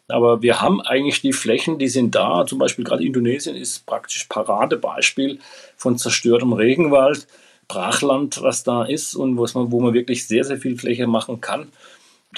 Aber 0.07 0.43
wir 0.43 0.61
haben 0.61 0.81
eigentlich 0.81 1.21
die 1.23 1.33
Flächen, 1.33 1.77
die 1.81 1.89
sind 1.89 2.15
da. 2.15 2.47
Zum 2.47 2.61
Beispiel 2.61 2.85
gerade 2.85 3.05
Indonesien 3.05 3.57
ist 3.57 3.85
praktisch 3.85 4.27
Paradebeispiel 4.29 5.41
von 5.77 5.99
zerstörtem 5.99 6.53
Regenwald, 6.53 7.27
Brachland, 7.67 8.43
was 8.43 8.63
da 8.63 8.85
ist 8.85 9.17
und 9.17 9.35
man, 9.35 9.73
wo 9.73 9.81
man 9.81 9.93
wirklich 9.93 10.29
sehr, 10.29 10.45
sehr 10.45 10.59
viel 10.59 10.79
Fläche 10.79 11.09
machen 11.09 11.41
kann. 11.41 11.67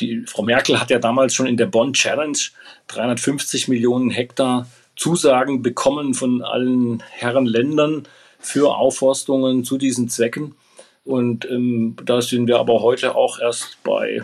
Die 0.01 0.25
Frau 0.27 0.43
Merkel 0.43 0.81
hat 0.81 0.89
ja 0.89 1.01
damals 1.01 1.35
schon 1.35 1.49
in 1.49 1.59
der 1.59 1.67
Bonn 1.67 1.93
Challenge 1.93 2.39
350 2.87 3.69
Millionen 3.69 4.09
Hektar 4.09 4.67
Zusagen 4.97 5.63
bekommen 5.63 6.15
von 6.15 6.43
allen 6.43 7.03
Herren 7.11 7.47
Ländern 7.47 8.09
für 8.39 8.75
Aufforstungen 8.75 9.65
zu 9.65 9.79
diesen 9.79 10.09
Zwecken. 10.09 10.55
Und 11.05 11.49
ähm, 11.49 11.97
da 12.05 12.21
sind 12.21 12.47
wir 12.49 12.59
aber 12.59 12.83
heute 12.83 13.15
auch 13.15 13.39
erst 13.39 13.79
bei 13.85 14.23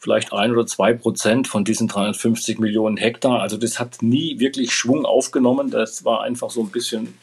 vielleicht 0.00 0.32
ein 0.32 0.50
oder 0.50 0.66
zwei 0.66 0.94
Prozent 0.94 1.46
von 1.46 1.64
diesen 1.64 1.86
350 1.86 2.58
Millionen 2.58 2.96
Hektar. 2.96 3.42
Also 3.42 3.58
das 3.58 3.78
hat 3.78 4.02
nie 4.02 4.40
wirklich 4.40 4.72
Schwung 4.72 5.04
aufgenommen. 5.04 5.70
Das 5.70 6.04
war 6.04 6.22
einfach 6.22 6.50
so 6.50 6.62
ein 6.62 6.70
bisschen 6.70 7.18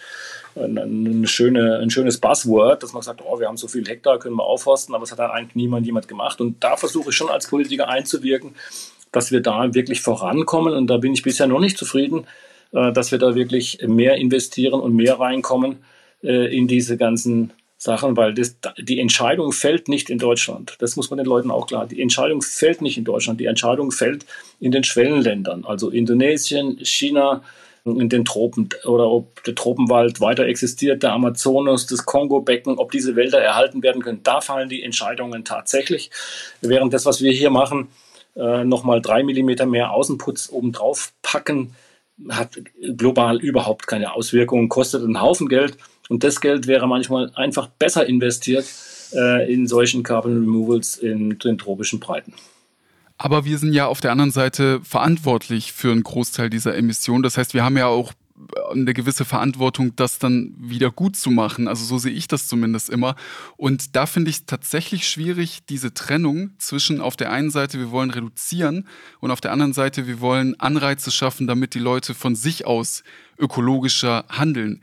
ein, 0.56 0.78
ein, 0.78 1.28
schöne, 1.28 1.80
ein 1.80 1.90
schönes 1.90 2.20
Buzzword, 2.20 2.84
dass 2.84 2.94
man 2.94 3.02
sagt, 3.02 3.22
oh, 3.26 3.40
wir 3.40 3.48
haben 3.48 3.58
so 3.58 3.68
viel 3.68 3.86
Hektar, 3.88 4.20
können 4.20 4.36
wir 4.36 4.44
aufforsten, 4.44 4.94
aber 4.94 5.04
es 5.04 5.12
hat 5.12 5.20
eigentlich 5.20 5.56
niemand 5.56 5.86
jemand 5.86 6.08
gemacht. 6.08 6.40
Und 6.40 6.63
da 6.63 6.78
versuche 6.78 7.10
ich 7.10 7.16
schon 7.16 7.30
als 7.30 7.48
Politiker 7.48 7.90
einzuwirken, 7.90 8.56
dass 9.12 9.32
wir 9.32 9.42
da 9.42 9.74
wirklich 9.74 10.02
vorankommen. 10.02 10.74
Und 10.74 10.88
da 10.88 10.98
bin 10.98 11.13
ich 11.13 11.24
bisher 11.24 11.48
noch 11.48 11.60
nicht 11.60 11.78
zufrieden, 11.78 12.28
dass 12.72 13.12
wir 13.12 13.20
da 13.20 13.36
wirklich 13.36 13.80
mehr 13.86 14.16
investieren 14.16 14.80
und 14.80 14.96
mehr 14.96 15.20
reinkommen 15.20 15.78
äh, 16.24 16.56
in 16.56 16.68
diese 16.68 16.98
ganzen 16.98 17.52
Sachen, 17.78 18.18
weil 18.18 18.34
das, 18.34 18.58
die 18.80 19.00
Entscheidung 19.00 19.52
fällt 19.52 19.88
nicht 19.88 20.10
in 20.10 20.18
Deutschland. 20.18 20.76
Das 20.80 20.96
muss 20.96 21.12
man 21.12 21.18
den 21.18 21.28
Leuten 21.28 21.52
auch 21.52 21.68
klar. 21.68 21.86
Die 21.86 22.02
Entscheidung 22.02 22.42
fällt 22.42 22.82
nicht 22.82 22.98
in 22.98 23.04
Deutschland. 23.04 23.40
Die 23.40 23.46
Entscheidung 23.46 23.92
fällt 23.92 24.26
in 24.60 24.72
den 24.72 24.84
Schwellenländern, 24.84 25.64
also 25.64 25.90
Indonesien, 25.90 26.80
China, 26.84 27.44
in 27.86 28.10
den 28.10 28.26
Tropen 28.26 28.70
oder 28.84 29.10
ob 29.10 29.44
der 29.44 29.56
Tropenwald 29.56 30.20
weiter 30.20 30.46
existiert, 30.46 31.04
der 31.04 31.14
Amazonas, 31.14 31.86
das 31.86 32.06
Kongo-Becken, 32.06 32.78
ob 32.80 32.92
diese 32.92 33.16
Wälder 33.16 33.40
erhalten 33.40 33.82
werden 33.82 34.02
können. 34.02 34.22
Da 34.24 34.42
fallen 34.42 34.68
die 34.68 34.84
Entscheidungen 34.84 35.46
tatsächlich. 35.46 36.12
Während 36.62 36.94
das, 36.94 37.06
was 37.06 37.22
wir 37.22 37.32
hier 37.32 37.50
machen, 37.50 37.88
äh, 38.36 38.66
nochmal 38.66 39.02
drei 39.02 39.24
Millimeter 39.24 39.66
mehr 39.66 39.92
Außenputz 39.92 40.50
obendrauf 40.52 41.14
packen, 41.22 41.76
hat 42.30 42.58
global 42.96 43.40
überhaupt 43.40 43.88
keine 43.88 44.14
Auswirkungen, 44.14 44.70
kostet 44.70 45.04
einen 45.04 45.22
Haufen 45.22 45.48
Geld 45.48 45.78
und 46.10 46.24
das 46.24 46.42
Geld 46.42 46.68
wäre 46.68 46.88
manchmal 46.88 47.32
einfach 47.36 47.68
besser 47.68 48.08
investiert 48.08 48.66
äh, 49.14 49.52
in 49.52 49.68
solchen 49.68 50.04
Carbon 50.04 50.34
Removals 50.34 50.98
in 50.98 51.38
den 51.40 51.58
tropischen 51.58 52.00
Breiten. 52.00 52.34
Aber 53.18 53.46
wir 53.46 53.58
sind 53.58 53.74
ja 53.74 53.88
auf 53.88 54.00
der 54.00 54.12
anderen 54.12 54.32
Seite 54.32 54.80
verantwortlich 54.84 55.74
für 55.74 55.92
einen 55.92 56.04
Großteil 56.04 56.50
dieser 56.50 56.76
Emissionen. 56.76 57.24
Das 57.24 57.38
heißt, 57.38 57.54
wir 57.54 57.64
haben 57.64 57.78
ja 57.78 57.88
auch 57.88 58.14
eine 58.71 58.93
gewisse 58.93 59.26
Verantwortung, 59.26 59.95
das 59.95 60.19
dann 60.19 60.54
wieder 60.58 60.91
gut 60.91 61.15
zu 61.15 61.32
machen. 61.32 61.67
Also 61.67 61.86
so 61.86 61.97
sehe 61.97 62.12
ich 62.12 62.28
das 62.28 62.47
zumindest 62.47 62.89
immer. 62.89 63.15
Und 63.56 63.95
da 63.95 64.06
finde 64.06 64.30
ich 64.30 64.38
es 64.38 64.45
tatsächlich 64.45 65.08
schwierig, 65.08 65.65
diese 65.67 65.93
Trennung 65.93 66.52
zwischen 66.58 67.02
auf 67.02 67.15
der 67.15 67.32
einen 67.32 67.50
Seite, 67.50 67.80
wir 67.80 67.91
wollen 67.91 68.12
reduzieren 68.12 68.88
und 69.19 69.32
auf 69.32 69.41
der 69.41 69.52
anderen 69.52 69.73
Seite, 69.73 70.08
wir 70.08 70.19
wollen 70.19 70.60
Anreize 70.60 71.12
schaffen, 71.12 71.47
damit 71.47 71.73
die 71.73 71.80
Leute 71.80 72.13
von 72.13 72.36
sich 72.36 72.65
aus 72.65 73.04
ökologischer 73.39 74.26
handeln. 74.30 74.82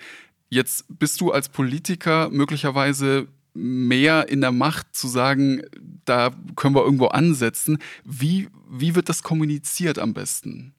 Jetzt 0.48 0.84
bist 0.88 1.20
du 1.20 1.32
als 1.32 1.48
Politiker 1.48 2.30
möglicherweise 2.30 3.28
mehr 3.54 4.28
in 4.28 4.40
der 4.40 4.52
Macht 4.52 4.94
zu 4.94 5.06
sagen, 5.06 5.62
da 6.04 6.30
können 6.56 6.74
wir 6.74 6.84
irgendwo 6.84 7.06
ansetzen. 7.06 7.78
Wie, 8.04 8.48
wie 8.68 8.94
wird 8.94 9.08
das 9.08 9.22
kommuniziert 9.22 9.98
am 9.98 10.12
besten? 10.12 10.74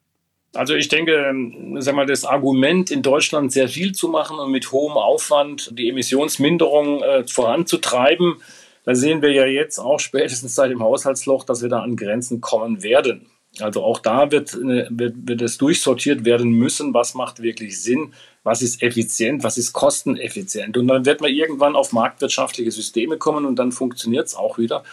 Also 0.56 0.74
ich 0.74 0.88
denke, 0.88 1.12
ähm, 1.12 1.76
sag 1.80 1.94
mal, 1.94 2.06
das 2.06 2.24
Argument 2.24 2.90
in 2.90 3.02
Deutschland 3.02 3.52
sehr 3.52 3.68
viel 3.68 3.92
zu 3.92 4.08
machen 4.08 4.38
und 4.38 4.50
mit 4.50 4.72
hohem 4.72 4.96
Aufwand 4.96 5.70
die 5.78 5.88
Emissionsminderung 5.88 7.02
äh, 7.02 7.26
voranzutreiben, 7.26 8.36
da 8.84 8.94
sehen 8.94 9.20
wir 9.20 9.32
ja 9.32 9.46
jetzt 9.46 9.78
auch 9.78 9.98
spätestens 9.98 10.54
seit 10.54 10.70
dem 10.70 10.82
Haushaltsloch, 10.82 11.44
dass 11.44 11.62
wir 11.62 11.68
da 11.68 11.80
an 11.80 11.96
Grenzen 11.96 12.40
kommen 12.40 12.82
werden. 12.82 13.26
Also 13.60 13.82
auch 13.82 14.00
da 14.00 14.30
wird, 14.30 14.54
äh, 14.54 14.86
wird, 14.90 15.14
wird 15.16 15.42
es 15.42 15.58
durchsortiert 15.58 16.24
werden 16.24 16.50
müssen, 16.50 16.92
was 16.92 17.14
macht 17.14 17.40
wirklich 17.42 17.80
Sinn, 17.82 18.12
was 18.42 18.62
ist 18.62 18.82
effizient, 18.82 19.42
was 19.44 19.58
ist 19.58 19.72
kosteneffizient. 19.72 20.76
Und 20.76 20.88
dann 20.88 21.04
wird 21.06 21.20
man 21.20 21.30
irgendwann 21.30 21.74
auf 21.74 21.92
marktwirtschaftliche 21.92 22.70
Systeme 22.70 23.16
kommen 23.16 23.44
und 23.44 23.56
dann 23.56 23.72
funktioniert 23.72 24.26
es 24.26 24.34
auch 24.34 24.58
wieder. 24.58 24.84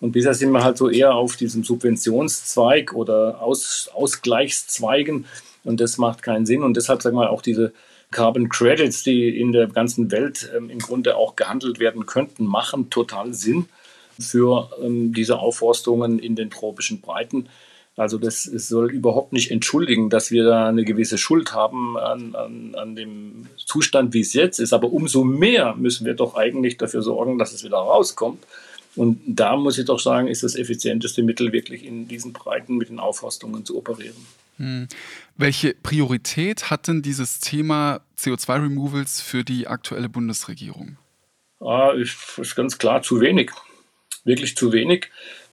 Und 0.00 0.12
bisher 0.12 0.34
sind 0.34 0.50
wir 0.50 0.64
halt 0.64 0.76
so 0.76 0.88
eher 0.88 1.14
auf 1.14 1.36
diesem 1.36 1.64
Subventionszweig 1.64 2.92
oder 2.92 3.40
Aus, 3.42 3.90
Ausgleichszweigen 3.94 5.26
und 5.64 5.80
das 5.80 5.98
macht 5.98 6.22
keinen 6.22 6.46
Sinn. 6.46 6.62
Und 6.62 6.76
deshalb 6.76 7.02
sagen 7.02 7.16
wir 7.16 7.30
auch 7.30 7.42
diese 7.42 7.72
Carbon 8.10 8.48
Credits, 8.48 9.02
die 9.02 9.38
in 9.38 9.52
der 9.52 9.68
ganzen 9.68 10.10
Welt 10.10 10.50
ähm, 10.56 10.68
im 10.68 10.80
Grunde 10.80 11.16
auch 11.16 11.36
gehandelt 11.36 11.78
werden 11.78 12.06
könnten, 12.06 12.44
machen 12.44 12.90
total 12.90 13.34
Sinn 13.34 13.66
für 14.18 14.70
ähm, 14.82 15.12
diese 15.14 15.38
Aufforstungen 15.38 16.18
in 16.18 16.34
den 16.34 16.50
tropischen 16.50 17.00
Breiten. 17.00 17.48
Also 18.00 18.16
das 18.16 18.44
soll 18.44 18.90
überhaupt 18.90 19.34
nicht 19.34 19.50
entschuldigen, 19.50 20.08
dass 20.08 20.30
wir 20.30 20.44
da 20.44 20.68
eine 20.68 20.86
gewisse 20.86 21.18
Schuld 21.18 21.52
haben 21.52 21.98
an, 21.98 22.34
an, 22.34 22.74
an 22.74 22.96
dem 22.96 23.46
Zustand, 23.58 24.14
wie 24.14 24.20
es 24.22 24.32
jetzt 24.32 24.58
ist. 24.58 24.72
Aber 24.72 24.90
umso 24.90 25.22
mehr 25.22 25.74
müssen 25.76 26.06
wir 26.06 26.14
doch 26.14 26.34
eigentlich 26.34 26.78
dafür 26.78 27.02
sorgen, 27.02 27.36
dass 27.36 27.52
es 27.52 27.62
wieder 27.62 27.76
rauskommt. 27.76 28.42
Und 28.96 29.20
da 29.26 29.54
muss 29.54 29.76
ich 29.76 29.84
doch 29.84 30.00
sagen, 30.00 30.28
ist 30.28 30.42
das 30.42 30.56
effizienteste 30.56 31.22
Mittel 31.22 31.52
wirklich 31.52 31.84
in 31.84 32.08
diesen 32.08 32.32
Breiten 32.32 32.78
mit 32.78 32.88
den 32.88 33.00
Aufforstungen 33.00 33.66
zu 33.66 33.76
operieren. 33.76 34.16
Hm. 34.56 34.88
Welche 35.36 35.74
Priorität 35.74 36.70
hat 36.70 36.88
denn 36.88 37.02
dieses 37.02 37.38
Thema 37.40 38.00
CO2-Removals 38.18 39.20
für 39.20 39.44
die 39.44 39.66
aktuelle 39.66 40.08
Bundesregierung? 40.08 40.96
Ah, 41.60 41.90
ist 41.90 42.56
ganz 42.56 42.78
klar 42.78 43.02
zu 43.02 43.20
wenig 43.20 43.50
wirklich 44.24 44.56
zu 44.56 44.72
wenig. 44.72 45.08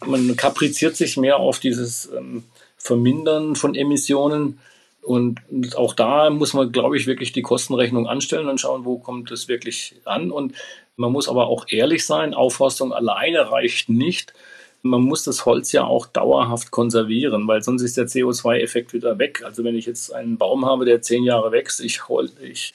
Man 0.06 0.36
kapriziert 0.36 0.96
sich 0.96 1.18
mehr 1.18 1.38
auf 1.38 1.60
dieses 1.60 2.10
ähm, 2.16 2.44
Vermindern 2.78 3.56
von 3.56 3.76
Emissionen. 3.76 4.60
Und 5.02 5.40
auch 5.76 5.94
da 5.94 6.30
muss 6.30 6.54
man, 6.54 6.72
glaube 6.72 6.98
ich, 6.98 7.08
wirklich 7.08 7.32
die 7.32 7.42
Kostenrechnung 7.42 8.08
anstellen 8.08 8.50
und 8.50 8.60
schauen, 8.60 8.86
wo 8.86 8.98
kommt 8.98 9.32
es 9.32 9.48
wirklich 9.48 9.96
an. 10.04 10.32
Und 10.32 10.54
man 10.98 11.12
muss 11.12 11.30
aber 11.30 11.48
auch 11.48 11.66
ehrlich 11.70 12.06
sein, 12.06 12.34
Aufforstung 12.34 12.92
alleine 12.92 13.52
reicht 13.52 13.90
nicht. 13.90 14.34
Man 14.82 15.02
muss 15.02 15.24
das 15.24 15.46
Holz 15.46 15.72
ja 15.72 15.86
auch 15.86 16.06
dauerhaft 16.08 16.72
konservieren, 16.72 17.48
weil 17.48 17.62
sonst 17.64 17.84
ist 17.84 17.98
der 17.98 18.08
CO2-Effekt 18.08 18.94
wieder 18.94 19.18
weg. 19.18 19.44
Also 19.44 19.64
wenn 19.64 19.76
ich 19.76 19.86
jetzt 19.86 20.14
einen 20.14 20.38
Baum 20.38 20.66
habe, 20.66 20.86
der 20.86 21.02
zehn 21.02 21.24
Jahre 21.24 21.52
wächst, 21.52 21.80
ich, 21.80 22.08
hol, 22.08 22.30
ich 22.42 22.74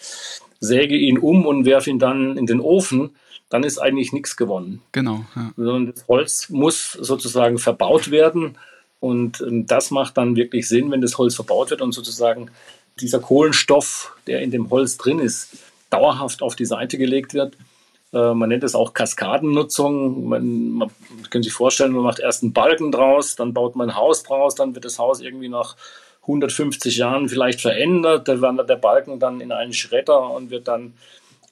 säge 0.59 0.97
ihn 0.97 1.19
um 1.19 1.47
und 1.47 1.65
werfe 1.65 1.91
ihn 1.91 1.99
dann 1.99 2.37
in 2.37 2.47
den 2.47 2.61
Ofen, 2.61 3.11
dann 3.53 3.65
ist 3.65 3.79
eigentlich 3.79 4.15
nichts 4.15 4.39
gewonnen. 4.39 4.81
Genau. 4.93 5.27
Ja. 5.37 5.53
Sondern 5.57 5.93
das 5.93 6.09
Holz 6.09 6.49
muss 6.49 6.93
sozusagen 6.93 7.59
verbaut 7.59 8.11
werden. 8.11 8.57
Und 8.99 9.43
ähm, 9.43 9.67
das 9.67 9.91
macht 9.91 10.17
dann 10.17 10.37
wirklich 10.37 10.67
Sinn, 10.67 10.91
wenn 10.91 11.03
das 11.03 11.19
Holz 11.19 11.35
verbaut 11.35 11.69
wird 11.69 11.83
und 11.83 11.93
sozusagen 11.93 12.51
dieser 12.99 13.21
Kohlenstoff, 13.21 14.17
der 14.27 14.41
in 14.41 14.51
dem 14.51 14.71
Holz 14.71 14.97
drin 14.97 15.19
ist, 15.19 15.51
dauerhaft 15.91 16.41
auf 16.41 16.57
die 16.57 16.65
Seite 16.65 16.97
gelegt 16.97 17.35
wird. 17.35 17.55
Äh, 18.15 18.33
man 18.33 18.49
nennt 18.49 18.65
es 18.65 18.75
auch 18.75 18.95
Kaskadennutzung. 18.95 20.29
Man, 20.29 20.71
man 20.71 20.91
kann 21.29 21.43
sich 21.43 21.53
vorstellen, 21.53 21.93
man 21.93 22.05
macht 22.05 22.21
erst 22.21 22.43
einen 22.43 22.55
Balken 22.55 22.91
draus, 22.91 23.37
dann 23.37 23.53
baut 23.53 23.77
man 23.77 23.91
ein 23.91 23.97
Haus 23.97 24.23
draus, 24.23 24.55
dann 24.55 24.75
wird 24.75 24.87
das 24.87 24.99
Haus 24.99 25.21
irgendwie 25.21 25.51
nach 25.51 25.77
150 26.23 26.97
Jahren 26.97 27.29
vielleicht 27.29 27.61
verändert. 27.61 28.29
Da 28.29 28.41
wandert 28.41 28.71
der 28.71 28.77
Balken 28.77 29.19
dann 29.19 29.43
in 29.43 29.53
einen 29.53 29.75
Schredder 29.75 30.31
und 30.31 30.49
wird 30.49 30.69
dann 30.69 30.95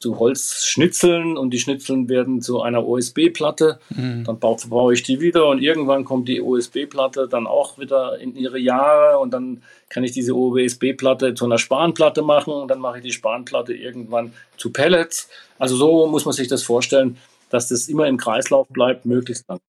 zu 0.01 0.19
Holzschnitzeln 0.19 1.37
und 1.37 1.51
die 1.51 1.59
Schnitzeln 1.59 2.09
werden 2.09 2.41
zu 2.41 2.63
einer 2.63 2.87
OSB-Platte. 2.87 3.79
Mhm. 3.91 4.25
Dann 4.25 4.39
baue 4.39 4.95
ich 4.95 5.03
die 5.03 5.21
wieder 5.21 5.47
und 5.47 5.61
irgendwann 5.61 6.05
kommt 6.05 6.27
die 6.27 6.41
OSB-Platte 6.41 7.29
dann 7.29 7.47
auch 7.47 7.79
wieder 7.79 8.19
in 8.19 8.35
ihre 8.35 8.59
Jahre 8.59 9.19
und 9.19 9.31
dann 9.31 9.63
kann 9.91 10.03
ich 10.03 10.13
diese 10.13 10.35
OSB-Platte 10.35 11.35
zu 11.35 11.45
einer 11.45 11.59
Spanplatte 11.59 12.23
machen 12.23 12.55
und 12.55 12.69
dann 12.69 12.81
mache 12.81 12.99
ich 12.99 13.05
die 13.05 13.13
Spanplatte 13.13 13.75
irgendwann 13.75 14.33
zu 14.57 14.73
Pellets. 14.73 15.29
Also 15.59 15.77
so 15.77 16.07
muss 16.07 16.25
man 16.25 16.33
sich 16.33 16.49
das 16.49 16.63
vorstellen, 16.63 17.19
dass 17.51 17.69
das 17.69 17.89
immer 17.89 18.07
im 18.09 18.17
Kreislauf 18.17 18.69
bleibt, 18.69 19.05
möglichst 19.05 19.49
lang. 19.49 19.61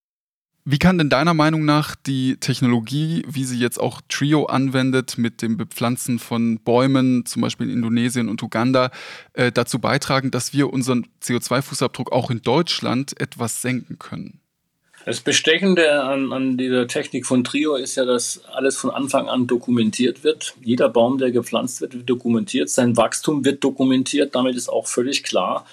Wie 0.63 0.78
kann 0.78 1.00
denn 1.00 1.10
deiner 1.10 1.34
Meinung 1.34 1.65
nach 1.65 1.95
die 1.95 2.38
Technologie, 2.38 3.24
wie 3.28 3.45
sie 3.45 3.58
jetzt 3.58 3.80
auch 3.80 4.00
Trio 4.10 4.45
anwendet, 4.45 5.17
mit 5.17 5.41
dem 5.41 5.58
Bepflanzen 5.58 6.19
von 6.19 6.60
Bäumen, 6.60 7.26
zum 7.26 7.41
Beispiel 7.41 7.67
in 7.67 7.74
Indonesien 7.78 8.30
und 8.30 8.43
Uganda, 8.43 8.91
äh, 9.34 9.52
dazu 9.52 9.80
beitragen, 9.80 10.30
dass 10.30 10.54
wir 10.54 10.71
unseren 10.71 11.08
CO2-Fußabdruck 11.24 12.12
auch 12.12 12.30
in 12.30 12.43
Deutschland 12.43 13.19
etwas 13.19 13.63
senken 13.63 13.97
können? 13.97 14.39
Das 15.06 15.21
Bestechende 15.21 16.04
an, 16.04 16.32
an, 16.32 16.58
dieser 16.58 16.88
Technik 16.88 17.26
von 17.26 17.43
Trio 17.43 17.76
ist 17.76 17.95
ja, 17.95 18.06
dass 18.06 18.45
alles 18.45 18.78
von 18.78 18.91
Anfang 18.91 19.30
an 19.30 19.47
dokumentiert 19.47 20.24
wird. 20.24 20.54
Jeder 20.62 20.89
Baum, 20.89 21.17
der 21.17 21.32
gepflanzt 21.32 21.82
wird, 21.82 21.95
wird 21.95 22.10
dokumentiert. 22.10 22.69
Sein 22.69 22.95
Wachstum 22.97 23.43
wird 23.43 23.63
dokumentiert. 23.63 24.36
Damit 24.36 24.56
ist 24.56 24.69
auch 24.69 24.86
völlig 24.86 25.24
klar, 25.24 25.65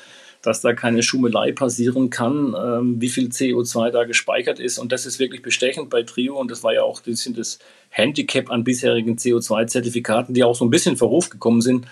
dass 0.43 0.61
da 0.61 0.73
keine 0.73 1.03
Schummelei 1.03 1.53
passieren 1.53 2.11
kann, 2.11 2.55
ähm, 2.57 3.01
wie 3.01 3.09
viel 3.09 3.29
CO2 3.29 3.91
da 3.91 4.05
gespeichert 4.05 4.61
ist. 4.61 4.79
Und 4.79 4.93
das 4.93 5.07
ist 5.07 5.19
wirklich 5.19 5.43
bestechend 5.43 5.91
bei 5.91 6.03
Trio. 6.03 6.39
Und 6.39 6.51
das 6.51 6.63
war 6.63 6.73
ja 6.73 6.83
auch 6.83 7.01
ein 7.01 7.05
bisschen 7.05 7.35
das 7.35 7.59
Handicap 7.91 8.51
an 8.51 8.65
bisherigen 8.65 9.17
CO2-Zertifikaten, 9.17 10.35
die 10.35 10.45
auch 10.45 10.55
so 10.55 10.65
ein 10.65 10.71
bisschen 10.71 10.93
in 10.93 10.99
Verruf 10.99 11.31
gekommen 11.31 11.61
sind, 11.61 11.87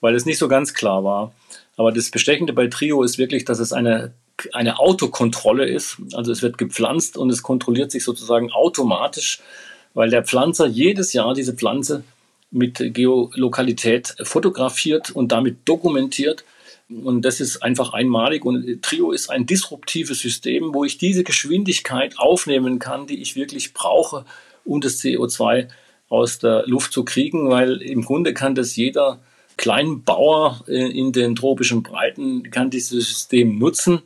weil 0.00 0.14
es 0.14 0.24
nicht 0.24 0.38
so 0.38 0.48
ganz 0.48 0.72
klar 0.72 1.04
war. 1.04 1.32
Aber 1.76 1.92
das 1.92 2.10
Bestechende 2.10 2.52
bei 2.52 2.68
Trio 2.68 3.02
ist 3.02 3.18
wirklich, 3.18 3.44
dass 3.44 3.58
es 3.58 3.72
eine, 3.72 4.12
eine 4.52 4.78
Autokontrolle 4.78 5.66
ist. 5.66 5.98
Also 6.14 6.32
es 6.32 6.42
wird 6.42 6.56
gepflanzt 6.56 7.16
und 7.16 7.30
es 7.30 7.42
kontrolliert 7.42 7.90
sich 7.90 8.04
sozusagen 8.04 8.50
automatisch, 8.50 9.40
weil 9.92 10.10
der 10.10 10.24
Pflanzer 10.24 10.66
jedes 10.66 11.12
Jahr 11.12 11.34
diese 11.34 11.54
Pflanze 11.54 12.04
mit 12.50 12.78
Geolokalität 12.94 14.14
fotografiert 14.22 15.10
und 15.10 15.32
damit 15.32 15.58
dokumentiert 15.64 16.44
und 17.02 17.22
das 17.24 17.40
ist 17.40 17.62
einfach 17.62 17.92
einmalig. 17.92 18.44
Und 18.44 18.82
Trio 18.82 19.12
ist 19.12 19.30
ein 19.30 19.46
disruptives 19.46 20.20
System, 20.20 20.74
wo 20.74 20.84
ich 20.84 20.98
diese 20.98 21.24
Geschwindigkeit 21.24 22.18
aufnehmen 22.18 22.78
kann, 22.78 23.06
die 23.06 23.20
ich 23.20 23.36
wirklich 23.36 23.74
brauche, 23.74 24.24
um 24.64 24.80
das 24.80 25.00
CO2 25.00 25.68
aus 26.08 26.38
der 26.38 26.64
Luft 26.66 26.92
zu 26.92 27.04
kriegen, 27.04 27.50
weil 27.50 27.82
im 27.82 28.02
Grunde 28.02 28.34
kann 28.34 28.54
das 28.54 28.76
jeder 28.76 29.20
Kleinbauer 29.56 30.64
äh, 30.68 30.90
in 30.90 31.12
den 31.12 31.36
tropischen 31.36 31.82
Breiten 31.82 32.50
kann 32.50 32.70
dieses 32.70 33.08
System 33.08 33.58
nutzen, 33.58 34.02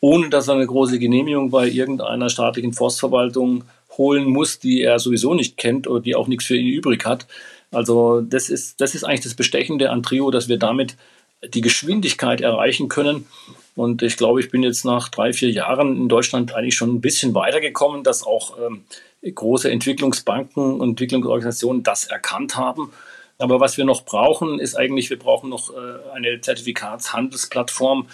ohne 0.00 0.30
dass 0.30 0.48
er 0.48 0.54
eine 0.54 0.66
große 0.66 0.98
Genehmigung 0.98 1.50
bei 1.50 1.68
irgendeiner 1.68 2.28
staatlichen 2.28 2.72
Forstverwaltung 2.72 3.64
holen 3.96 4.24
muss, 4.24 4.58
die 4.58 4.82
er 4.82 4.98
sowieso 4.98 5.34
nicht 5.34 5.56
kennt 5.56 5.86
oder 5.86 6.00
die 6.00 6.14
auch 6.14 6.28
nichts 6.28 6.46
für 6.46 6.56
ihn 6.56 6.68
übrig 6.68 7.04
hat. 7.04 7.26
Also 7.70 8.20
das 8.20 8.48
ist, 8.48 8.80
das 8.80 8.94
ist 8.94 9.04
eigentlich 9.04 9.20
das 9.20 9.34
Bestechende 9.34 9.90
an 9.90 10.02
Trio, 10.02 10.30
dass 10.30 10.48
wir 10.48 10.58
damit 10.58 10.96
die 11.42 11.60
Geschwindigkeit 11.60 12.40
erreichen 12.40 12.88
können. 12.88 13.26
Und 13.76 14.02
ich 14.02 14.16
glaube, 14.16 14.40
ich 14.40 14.50
bin 14.50 14.62
jetzt 14.62 14.84
nach 14.84 15.08
drei, 15.08 15.32
vier 15.32 15.50
Jahren 15.50 15.96
in 15.96 16.08
Deutschland 16.08 16.54
eigentlich 16.54 16.74
schon 16.74 16.94
ein 16.94 17.00
bisschen 17.00 17.34
weitergekommen, 17.34 18.04
dass 18.04 18.26
auch 18.26 18.56
ähm, 18.58 18.84
große 19.22 19.70
Entwicklungsbanken 19.70 20.80
und 20.80 20.90
Entwicklungsorganisationen 20.90 21.82
das 21.82 22.04
erkannt 22.04 22.56
haben. 22.56 22.92
Aber 23.38 23.58
was 23.58 23.78
wir 23.78 23.86
noch 23.86 24.04
brauchen, 24.04 24.58
ist 24.58 24.74
eigentlich, 24.74 25.08
wir 25.08 25.18
brauchen 25.18 25.48
noch 25.48 25.70
äh, 25.70 26.14
eine 26.14 26.40
Zertifikatshandelsplattform, 26.40 28.08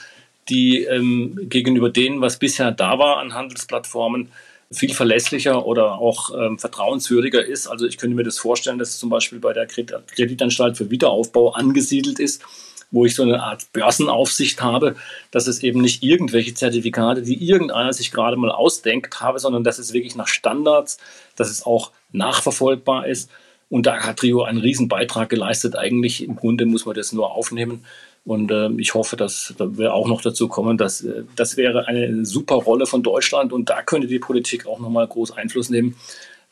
die 0.48 0.84
ähm, 0.84 1.48
gegenüber 1.48 1.90
denen, 1.90 2.20
was 2.20 2.38
bisher 2.38 2.70
da 2.70 2.98
war 3.00 3.18
an 3.18 3.34
Handelsplattformen, 3.34 4.30
viel 4.70 4.94
verlässlicher 4.94 5.66
oder 5.66 5.98
auch 5.98 6.30
ähm, 6.36 6.58
vertrauenswürdiger 6.58 7.44
ist. 7.44 7.66
Also 7.66 7.86
ich 7.86 7.98
könnte 7.98 8.14
mir 8.14 8.24
das 8.24 8.38
vorstellen, 8.38 8.78
dass 8.78 8.90
es 8.90 8.98
zum 8.98 9.10
Beispiel 9.10 9.40
bei 9.40 9.52
der 9.52 9.66
Kreditanstalt 9.66 10.76
für 10.76 10.90
Wiederaufbau 10.90 11.52
angesiedelt 11.52 12.20
ist 12.20 12.42
wo 12.90 13.04
ich 13.04 13.14
so 13.14 13.22
eine 13.22 13.42
Art 13.42 13.72
Börsenaufsicht 13.72 14.62
habe, 14.62 14.96
dass 15.30 15.46
es 15.46 15.62
eben 15.62 15.80
nicht 15.80 16.02
irgendwelche 16.02 16.54
Zertifikate, 16.54 17.22
die 17.22 17.44
irgendeiner 17.44 17.92
sich 17.92 18.12
gerade 18.12 18.36
mal 18.36 18.50
ausdenkt, 18.50 19.20
habe, 19.20 19.38
sondern 19.38 19.64
dass 19.64 19.78
es 19.78 19.92
wirklich 19.92 20.16
nach 20.16 20.28
Standards, 20.28 20.98
dass 21.34 21.50
es 21.50 21.64
auch 21.64 21.92
nachverfolgbar 22.12 23.06
ist. 23.06 23.30
Und 23.68 23.86
da 23.86 23.98
hat 23.98 24.18
Trio 24.18 24.42
einen 24.42 24.60
riesen 24.60 24.88
Beitrag 24.88 25.28
geleistet. 25.28 25.76
Eigentlich 25.76 26.22
im 26.22 26.36
Grunde 26.36 26.66
muss 26.66 26.86
man 26.86 26.94
das 26.94 27.12
nur 27.12 27.32
aufnehmen. 27.32 27.84
Und 28.24 28.50
äh, 28.50 28.70
ich 28.78 28.94
hoffe, 28.94 29.16
dass 29.16 29.54
wir 29.58 29.94
auch 29.94 30.08
noch 30.08 30.20
dazu 30.20 30.48
kommen, 30.48 30.76
dass 30.76 31.02
äh, 31.02 31.22
das 31.36 31.56
wäre 31.56 31.86
eine 31.86 32.24
super 32.24 32.56
Rolle 32.56 32.86
von 32.86 33.04
Deutschland 33.04 33.52
und 33.52 33.70
da 33.70 33.82
könnte 33.82 34.08
die 34.08 34.18
Politik 34.18 34.66
auch 34.66 34.80
nochmal 34.80 35.06
groß 35.06 35.30
Einfluss 35.36 35.70
nehmen, 35.70 35.96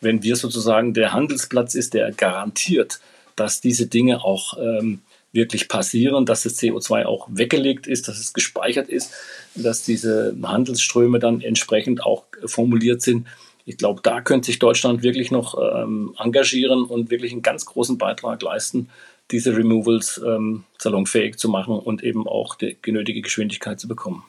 wenn 0.01 0.23
wir 0.23 0.37
sozusagen 0.37 0.95
der 0.95 1.13
Handelsplatz 1.13 1.75
ist, 1.75 1.95
der 1.95 2.13
garantiert, 2.13 3.01
dass 3.35 3.61
diese 3.61 3.89
Dinge 3.89 4.23
auch 4.23 4.57
ähm, 4.57 5.01
wirklich 5.35 5.69
passieren, 5.69 6.25
dass 6.25 6.45
das 6.45 6.59
CO2 6.59 7.05
auch 7.05 7.29
weggelegt 7.31 7.87
ist, 7.87 8.09
dass 8.09 8.19
es 8.19 8.33
gespeichert 8.33 8.89
ist, 8.89 9.13
dass 9.55 9.83
diese 9.83 10.37
Handelsströme 10.43 11.19
dann 11.19 11.41
entsprechend 11.41 12.05
auch 12.05 12.25
formuliert 12.47 13.03
sind. 13.03 13.27
Ich 13.67 13.77
glaube, 13.77 14.01
da 14.03 14.21
könnte 14.21 14.47
sich 14.47 14.59
Deutschland 14.59 15.03
wirklich 15.03 15.31
noch 15.31 15.57
ähm, 15.59 16.15
engagieren 16.19 16.85
und 16.85 17.11
wirklich 17.11 17.33
einen 17.33 17.43
ganz 17.43 17.67
großen 17.67 17.99
Beitrag 17.99 18.43
leisten, 18.43 18.89
diese 19.31 19.57
Removals 19.57 20.21
ähm, 20.25 20.65
salonfähig 20.79 21.37
zu 21.37 21.49
machen 21.49 21.79
und 21.79 22.05
eben 22.05 22.29
auch 22.29 22.57
die 22.57 22.77
genötige 22.81 23.23
Geschwindigkeit 23.23 23.81
zu 23.81 23.89
bekommen. 23.89 24.23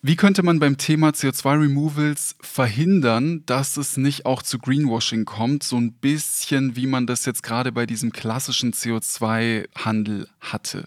Wie 0.00 0.14
könnte 0.14 0.44
man 0.44 0.60
beim 0.60 0.78
Thema 0.78 1.08
CO2-Removals 1.08 2.36
verhindern, 2.40 3.42
dass 3.46 3.76
es 3.76 3.96
nicht 3.96 4.26
auch 4.26 4.42
zu 4.42 4.58
Greenwashing 4.58 5.24
kommt, 5.24 5.64
so 5.64 5.76
ein 5.76 5.92
bisschen 5.92 6.76
wie 6.76 6.86
man 6.86 7.08
das 7.08 7.26
jetzt 7.26 7.42
gerade 7.42 7.72
bei 7.72 7.84
diesem 7.84 8.12
klassischen 8.12 8.72
CO2-Handel 8.72 10.28
hatte? 10.40 10.84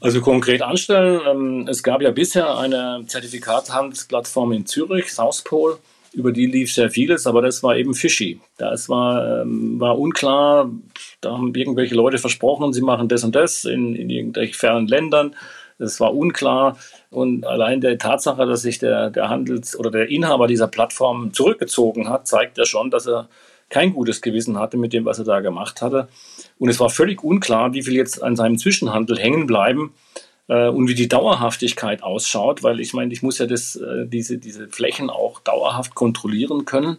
Also 0.00 0.20
konkret 0.20 0.62
anstellen, 0.62 1.20
ähm, 1.28 1.68
es 1.68 1.84
gab 1.84 2.02
ja 2.02 2.10
bisher 2.10 2.56
eine 2.58 3.04
Zertifikathandelsplattform 3.06 4.52
in 4.52 4.66
Zürich, 4.66 5.12
South 5.12 5.42
Pole, 5.44 5.78
über 6.12 6.32
die 6.32 6.46
lief 6.46 6.72
sehr 6.72 6.90
vieles, 6.90 7.28
aber 7.28 7.42
das 7.42 7.62
war 7.62 7.76
eben 7.76 7.94
fishy. 7.94 8.40
Das 8.56 8.88
war, 8.88 9.42
ähm, 9.42 9.78
war 9.78 9.98
unklar, 9.98 10.70
da 11.20 11.32
haben 11.32 11.54
irgendwelche 11.54 11.94
Leute 11.94 12.18
versprochen, 12.18 12.72
sie 12.72 12.80
machen 12.80 13.08
das 13.08 13.22
und 13.22 13.36
das 13.36 13.64
in, 13.64 13.94
in 13.94 14.10
irgendwelchen 14.10 14.54
fernen 14.54 14.88
Ländern. 14.88 15.36
Das 15.78 16.00
war 16.00 16.14
unklar. 16.14 16.76
Und 17.10 17.46
allein 17.46 17.80
der 17.80 17.98
Tatsache, 17.98 18.44
dass 18.46 18.62
sich 18.62 18.78
der, 18.78 19.10
der 19.10 19.30
Handels- 19.30 19.78
oder 19.78 19.90
der 19.90 20.08
Inhaber 20.08 20.46
dieser 20.46 20.68
Plattform 20.68 21.32
zurückgezogen 21.32 22.08
hat, 22.08 22.26
zeigt 22.26 22.58
ja 22.58 22.66
schon, 22.66 22.90
dass 22.90 23.06
er 23.06 23.28
kein 23.70 23.92
gutes 23.92 24.20
Gewissen 24.22 24.58
hatte 24.58 24.76
mit 24.76 24.92
dem, 24.92 25.04
was 25.04 25.18
er 25.18 25.24
da 25.24 25.40
gemacht 25.40 25.82
hatte. 25.82 26.08
Und 26.58 26.68
es 26.68 26.80
war 26.80 26.90
völlig 26.90 27.22
unklar, 27.22 27.72
wie 27.72 27.82
viel 27.82 27.94
jetzt 27.94 28.22
an 28.22 28.36
seinem 28.36 28.58
Zwischenhandel 28.58 29.18
hängen 29.18 29.46
bleiben 29.46 29.94
äh, 30.48 30.68
und 30.68 30.88
wie 30.88 30.94
die 30.94 31.08
Dauerhaftigkeit 31.08 32.02
ausschaut, 32.02 32.62
weil 32.62 32.80
ich 32.80 32.92
meine, 32.92 33.12
ich 33.12 33.22
muss 33.22 33.38
ja 33.38 33.46
das, 33.46 33.76
äh, 33.76 34.06
diese, 34.06 34.38
diese 34.38 34.68
Flächen 34.68 35.10
auch 35.10 35.40
dauerhaft 35.40 35.94
kontrollieren 35.94 36.64
können. 36.64 36.98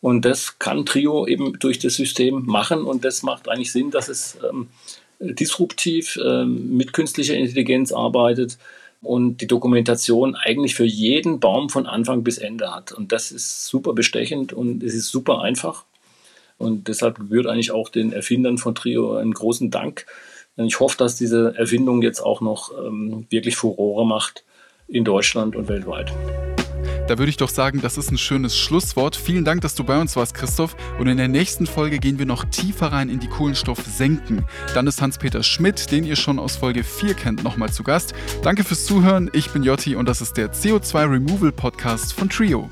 Und 0.00 0.24
das 0.24 0.58
kann 0.58 0.86
Trio 0.86 1.26
eben 1.26 1.58
durch 1.58 1.78
das 1.78 1.94
System 1.94 2.44
machen 2.46 2.84
und 2.84 3.04
das 3.04 3.22
macht 3.22 3.48
eigentlich 3.48 3.72
Sinn, 3.72 3.90
dass 3.90 4.08
es 4.08 4.38
ähm, 4.48 4.68
disruptiv 5.18 6.16
äh, 6.16 6.44
mit 6.44 6.92
künstlicher 6.92 7.34
Intelligenz 7.34 7.92
arbeitet 7.92 8.58
und 9.02 9.40
die 9.40 9.46
Dokumentation 9.46 10.34
eigentlich 10.34 10.74
für 10.74 10.84
jeden 10.84 11.40
Baum 11.40 11.68
von 11.68 11.86
Anfang 11.86 12.24
bis 12.24 12.38
Ende 12.38 12.74
hat. 12.74 12.92
Und 12.92 13.12
das 13.12 13.30
ist 13.30 13.66
super 13.66 13.92
bestechend 13.92 14.52
und 14.52 14.82
es 14.82 14.94
ist 14.94 15.08
super 15.08 15.42
einfach. 15.42 15.84
Und 16.58 16.88
deshalb 16.88 17.18
gebührt 17.18 17.46
eigentlich 17.46 17.70
auch 17.70 17.88
den 17.88 18.12
Erfindern 18.12 18.58
von 18.58 18.74
Trio 18.74 19.16
einen 19.16 19.34
großen 19.34 19.70
Dank. 19.70 20.06
Ich 20.56 20.80
hoffe, 20.80 20.96
dass 20.96 21.16
diese 21.16 21.54
Erfindung 21.56 22.00
jetzt 22.02 22.20
auch 22.20 22.40
noch 22.40 22.72
ähm, 22.78 23.26
wirklich 23.28 23.56
Furore 23.56 24.06
macht 24.06 24.42
in 24.88 25.04
Deutschland 25.04 25.54
und 25.54 25.68
weltweit. 25.68 26.12
Da 27.06 27.18
würde 27.18 27.30
ich 27.30 27.36
doch 27.36 27.48
sagen, 27.48 27.80
das 27.80 27.98
ist 27.98 28.10
ein 28.10 28.18
schönes 28.18 28.56
Schlusswort. 28.56 29.14
Vielen 29.14 29.44
Dank, 29.44 29.60
dass 29.60 29.76
du 29.76 29.84
bei 29.84 30.00
uns 30.00 30.16
warst, 30.16 30.34
Christoph. 30.34 30.76
Und 30.98 31.06
in 31.06 31.16
der 31.16 31.28
nächsten 31.28 31.66
Folge 31.66 31.98
gehen 31.98 32.18
wir 32.18 32.26
noch 32.26 32.44
tiefer 32.44 32.88
rein 32.88 33.08
in 33.08 33.20
die 33.20 33.28
Kohlenstoffsenken. 33.28 34.44
Dann 34.74 34.86
ist 34.88 35.00
Hans-Peter 35.00 35.44
Schmidt, 35.44 35.92
den 35.92 36.04
ihr 36.04 36.16
schon 36.16 36.40
aus 36.40 36.56
Folge 36.56 36.82
4 36.82 37.14
kennt, 37.14 37.44
nochmal 37.44 37.72
zu 37.72 37.84
Gast. 37.84 38.12
Danke 38.42 38.64
fürs 38.64 38.86
Zuhören. 38.86 39.30
Ich 39.32 39.50
bin 39.50 39.62
Jotti 39.62 39.94
und 39.94 40.08
das 40.08 40.20
ist 40.20 40.36
der 40.36 40.52
CO2 40.52 41.08
Removal 41.08 41.52
Podcast 41.52 42.12
von 42.12 42.28
Trio. 42.28 42.68